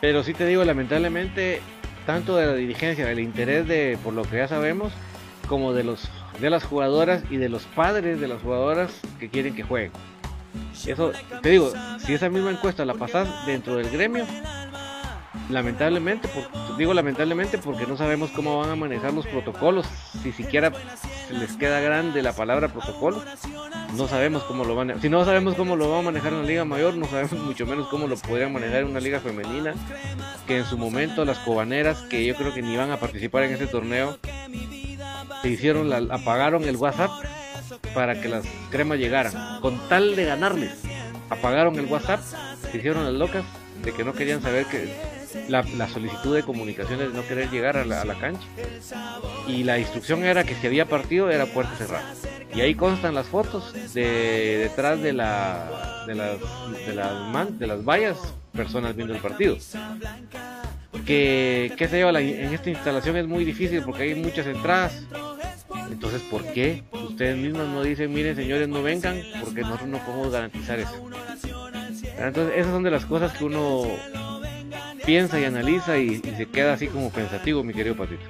[0.00, 1.60] Pero sí te digo, lamentablemente,
[2.06, 4.92] tanto de la dirigencia, del interés de, por lo que ya sabemos,
[5.48, 6.08] como de los
[6.40, 9.92] de las jugadoras y de los padres de las jugadoras que quieren que jueguen.
[10.86, 11.12] Eso,
[11.42, 14.24] te digo, si esa misma encuesta la pasas dentro del gremio,
[15.48, 19.86] lamentablemente, por, digo lamentablemente porque no sabemos cómo van a manejar los protocolos,
[20.22, 20.72] si siquiera
[21.30, 23.22] les queda grande la palabra protocolo,
[23.94, 26.42] no sabemos cómo lo van a, si no sabemos cómo lo van a manejar en
[26.42, 29.74] la liga mayor, no sabemos mucho menos cómo lo podrían manejar en una liga femenina,
[30.46, 33.54] que en su momento las cobaneras, que yo creo que ni van a participar en
[33.54, 34.18] ese torneo,
[35.42, 37.10] se hicieron, la, apagaron el WhatsApp
[37.94, 40.72] para que las cremas llegaran, con tal de ganarles,
[41.30, 42.20] apagaron el WhatsApp,
[42.70, 43.44] se hicieron las locas
[43.82, 45.15] de que no querían saber que
[45.48, 48.46] la, solicitud de comunicaciones de no querer llegar a la, cancha.
[49.46, 52.14] Y la instrucción era que si había partido era puerta cerrada.
[52.54, 56.38] Y ahí constan las fotos de detrás de la de las
[56.86, 58.16] de las, de las vallas
[58.52, 59.56] personas viendo el partido.
[61.04, 65.02] Que qué sé yo la- en esta instalación es muy difícil porque hay muchas entradas.
[65.90, 70.32] Entonces ¿por qué ustedes mismos no dicen miren señores no vengan porque nosotros no podemos
[70.32, 71.08] garantizar eso.
[72.18, 73.86] Entonces esas son de las cosas que uno
[75.06, 78.24] piensa y analiza y, se queda así como pensativo mi querido Patito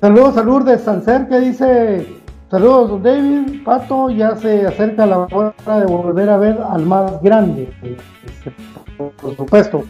[0.00, 2.06] Saludos a Lourdes Sancer que dice,
[2.50, 7.68] saludos David, Pato, ya se acerca la hora de volver a ver al más grande,
[7.82, 8.52] Este,
[8.96, 9.84] por supuesto.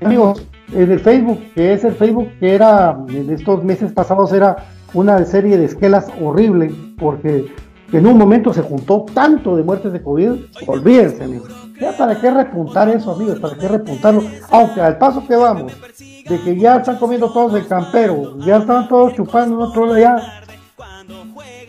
[0.00, 4.56] Amigos, en el Facebook, que es el Facebook que era, en estos meses pasados era
[4.92, 7.46] una serie de esquelas horrible, porque
[7.92, 10.32] en un momento se juntó tanto de muertes de COVID,
[10.66, 11.69] olvídense amigos.
[11.80, 16.40] Ya para qué repuntar eso amigos, para qué repuntarlo, aunque al paso que vamos, de
[16.44, 20.42] que ya están comiendo todos el campero, ya están todos chupando en otro lado, ya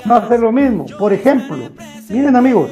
[0.09, 0.86] va a ser lo mismo.
[0.99, 1.57] Por ejemplo,
[2.09, 2.70] miren amigos,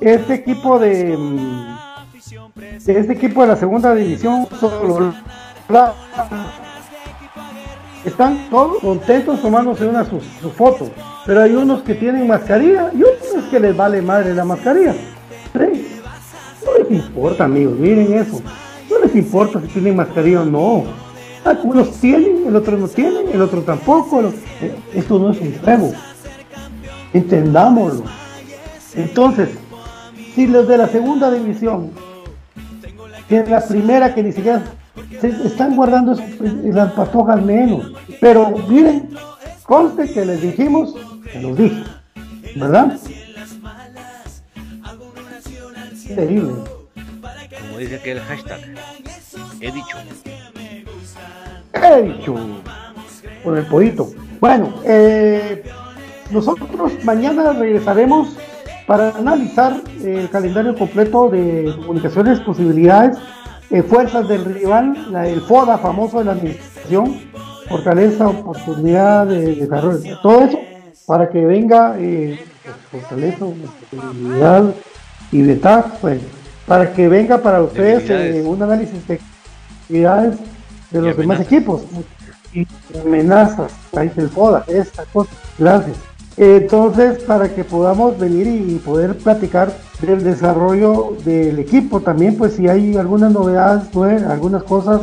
[0.00, 1.78] este equipo de, mm,
[2.86, 5.12] este equipo de la segunda división solo
[8.04, 10.90] están todos contentos tomándose una su, su foto,
[11.26, 14.94] pero hay unos que tienen mascarilla y otros que les vale madre la mascarilla.
[16.88, 18.40] Les importa, amigos, miren eso.
[18.90, 20.84] No les importa si tienen mascarilla o no.
[21.44, 24.22] Algunos tienen, el otro no tiene, el otro tampoco.
[24.60, 25.92] eh, Esto no es un juego.
[27.12, 28.04] Entendámoslo.
[28.94, 29.50] Entonces,
[30.34, 31.90] si los de la segunda división,
[33.28, 34.62] que es la primera que ni siquiera
[35.20, 37.92] se están guardando pues, las patojas menos.
[38.20, 39.10] Pero miren,
[39.64, 40.94] conste que les dijimos,
[41.32, 41.82] que los dije,
[42.56, 42.98] ¿verdad?
[46.14, 46.77] Terrible.
[47.78, 48.60] Como dice aquel hashtag.
[49.60, 49.96] He dicho.
[51.74, 52.34] He dicho.
[53.44, 54.10] Con el pollito.
[54.40, 55.62] Bueno, eh,
[56.30, 58.36] nosotros mañana regresaremos
[58.86, 63.16] para analizar el calendario completo de comunicaciones, posibilidades,
[63.70, 67.20] eh, fuerzas del rival, la- el FODA famoso de la administración,
[67.68, 70.58] fortaleza, oportunidad de desarrollo, todo eso
[71.06, 72.40] para que venga eh,
[72.90, 73.46] fortaleza,
[73.90, 74.64] posibilidad
[75.30, 76.20] y ventaja, pues,
[76.68, 79.18] para que venga para ustedes eh, un análisis de
[79.82, 80.36] actividades
[80.90, 81.82] de los demás equipos.
[82.52, 82.66] Y
[83.04, 85.96] amenazas, ahí se el FODA, esta cosa, gracias.
[86.36, 92.68] Entonces, para que podamos venir y poder platicar del desarrollo del equipo también, pues si
[92.68, 95.00] hay algunas novedades, nue- algunas cosas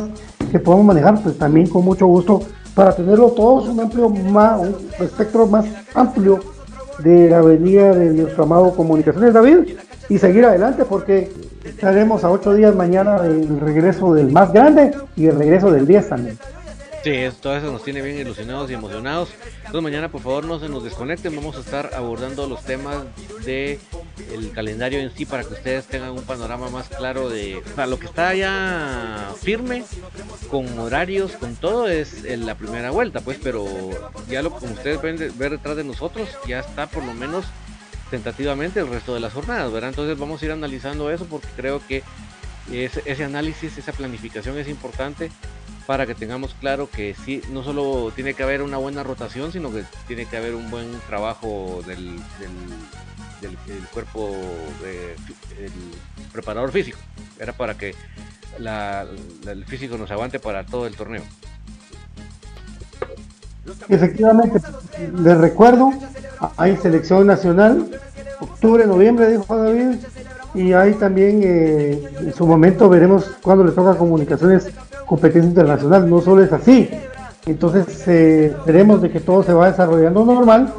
[0.50, 2.40] que podamos manejar, pues también con mucho gusto
[2.74, 6.40] para tenerlo todos un amplio más, un espectro más amplio
[7.00, 9.58] de la venida de nuestro amado Comunicaciones David
[10.08, 11.30] y seguir adelante porque
[11.68, 16.08] estaremos a ocho días mañana del regreso del más grande y el regreso del 10
[16.08, 16.38] también.
[17.04, 19.28] Sí, es- todo eso nos tiene bien ilusionados y emocionados.
[19.58, 22.96] Entonces mañana por favor no se nos desconecten, vamos a estar abordando los temas
[23.44, 23.78] de
[24.54, 28.34] calendario en sí para que ustedes tengan un panorama más claro de lo que está
[28.34, 29.84] ya firme
[30.50, 33.64] con horarios, con todo es la primera vuelta, pues, pero
[34.28, 37.44] ya lo como ustedes pueden de- ver detrás de nosotros ya está por lo menos
[38.10, 39.90] tentativamente el resto de las jornadas, ¿verdad?
[39.90, 42.02] Entonces vamos a ir analizando eso porque creo que
[42.72, 45.30] ese, análisis, esa planificación es importante
[45.86, 49.72] para que tengamos claro que sí, no solo tiene que haber una buena rotación, sino
[49.72, 54.36] que tiene que haber un buen trabajo del, del- del, cuerpo
[56.32, 56.98] preparador físico.
[57.38, 57.94] Era para que
[58.58, 61.22] el físico nos aguante para todo el torneo.
[63.88, 64.60] Efectivamente,
[65.18, 65.92] les recuerdo,
[66.56, 67.86] hay selección nacional,
[68.40, 69.96] octubre, noviembre, dijo David,
[70.54, 74.68] y hay también, eh, en su momento veremos cuando le toca comunicaciones
[75.06, 76.88] competencia internacional, no solo es así.
[77.46, 80.72] Entonces, eh, esperemos de que todo se va desarrollando normal,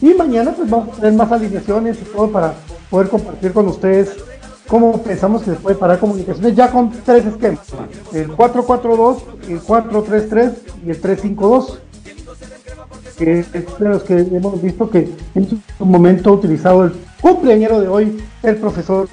[0.00, 2.54] y mañana pues vamos a tener más alineaciones y todo para
[2.90, 4.10] poder compartir con ustedes
[4.68, 7.66] cómo pensamos que se puede parar comunicaciones ya con tres esquemas,
[8.12, 9.16] el 4-4-2,
[9.48, 10.52] el 4-3-3
[10.86, 11.78] y el 3-5-2
[13.12, 17.80] que es de los que hemos visto que en su momento ha utilizado el cumpleañero
[17.80, 19.08] de hoy, el profesor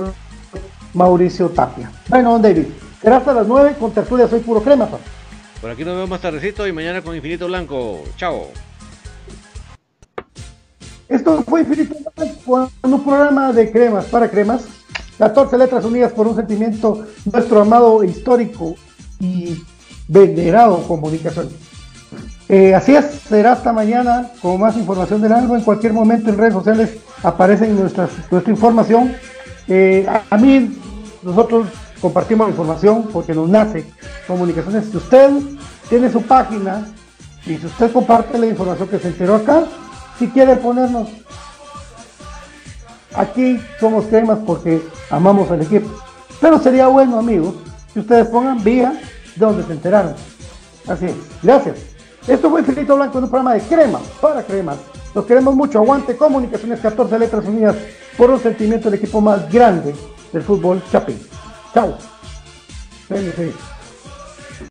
[0.94, 1.92] Mauricio Tapia.
[2.08, 2.66] Bueno, don David,
[3.02, 4.88] será hasta las 9 con tertulia Soy Puro Crema.
[5.62, 8.04] Por aquí nos vemos más tardecito y mañana con Infinito Blanco.
[8.16, 8.48] Chao.
[11.08, 14.66] Esto fue Infinito Blanco, un programa de cremas para cremas.
[15.18, 18.76] 14 letras unidas por un sentimiento, nuestro amado, histórico
[19.20, 19.62] y
[20.08, 21.50] venerado comunicación.
[22.48, 25.56] Eh, así es, será hasta mañana con más información del algo.
[25.56, 29.16] En cualquier momento en redes sociales aparecen nuestras, nuestra información.
[29.68, 30.76] Eh, a, mí,
[31.22, 31.68] nosotros
[32.02, 33.86] compartimos información porque nos nace
[34.28, 34.86] comunicaciones.
[34.90, 35.30] Si usted
[35.90, 36.88] tiene su página
[37.46, 39.64] y si usted comparte la información que se enteró acá,
[40.18, 41.08] si quiere ponernos
[43.16, 45.90] aquí somos cremas porque amamos al equipo.
[46.42, 47.56] Pero sería bueno, amigos,
[47.94, 48.94] que ustedes pongan vía
[49.36, 50.16] de donde se enteraron.
[50.88, 51.16] Así es.
[51.44, 51.89] Gracias.
[52.30, 54.78] Esto fue Infinito Blanco en un programa de crema para cremas.
[55.16, 55.80] Los queremos mucho.
[55.80, 57.76] Aguante Comunicaciones 14 Letras Unidas
[58.16, 59.96] por un sentimiento del equipo más grande
[60.32, 61.20] del fútbol chapín.
[61.74, 61.98] Chao.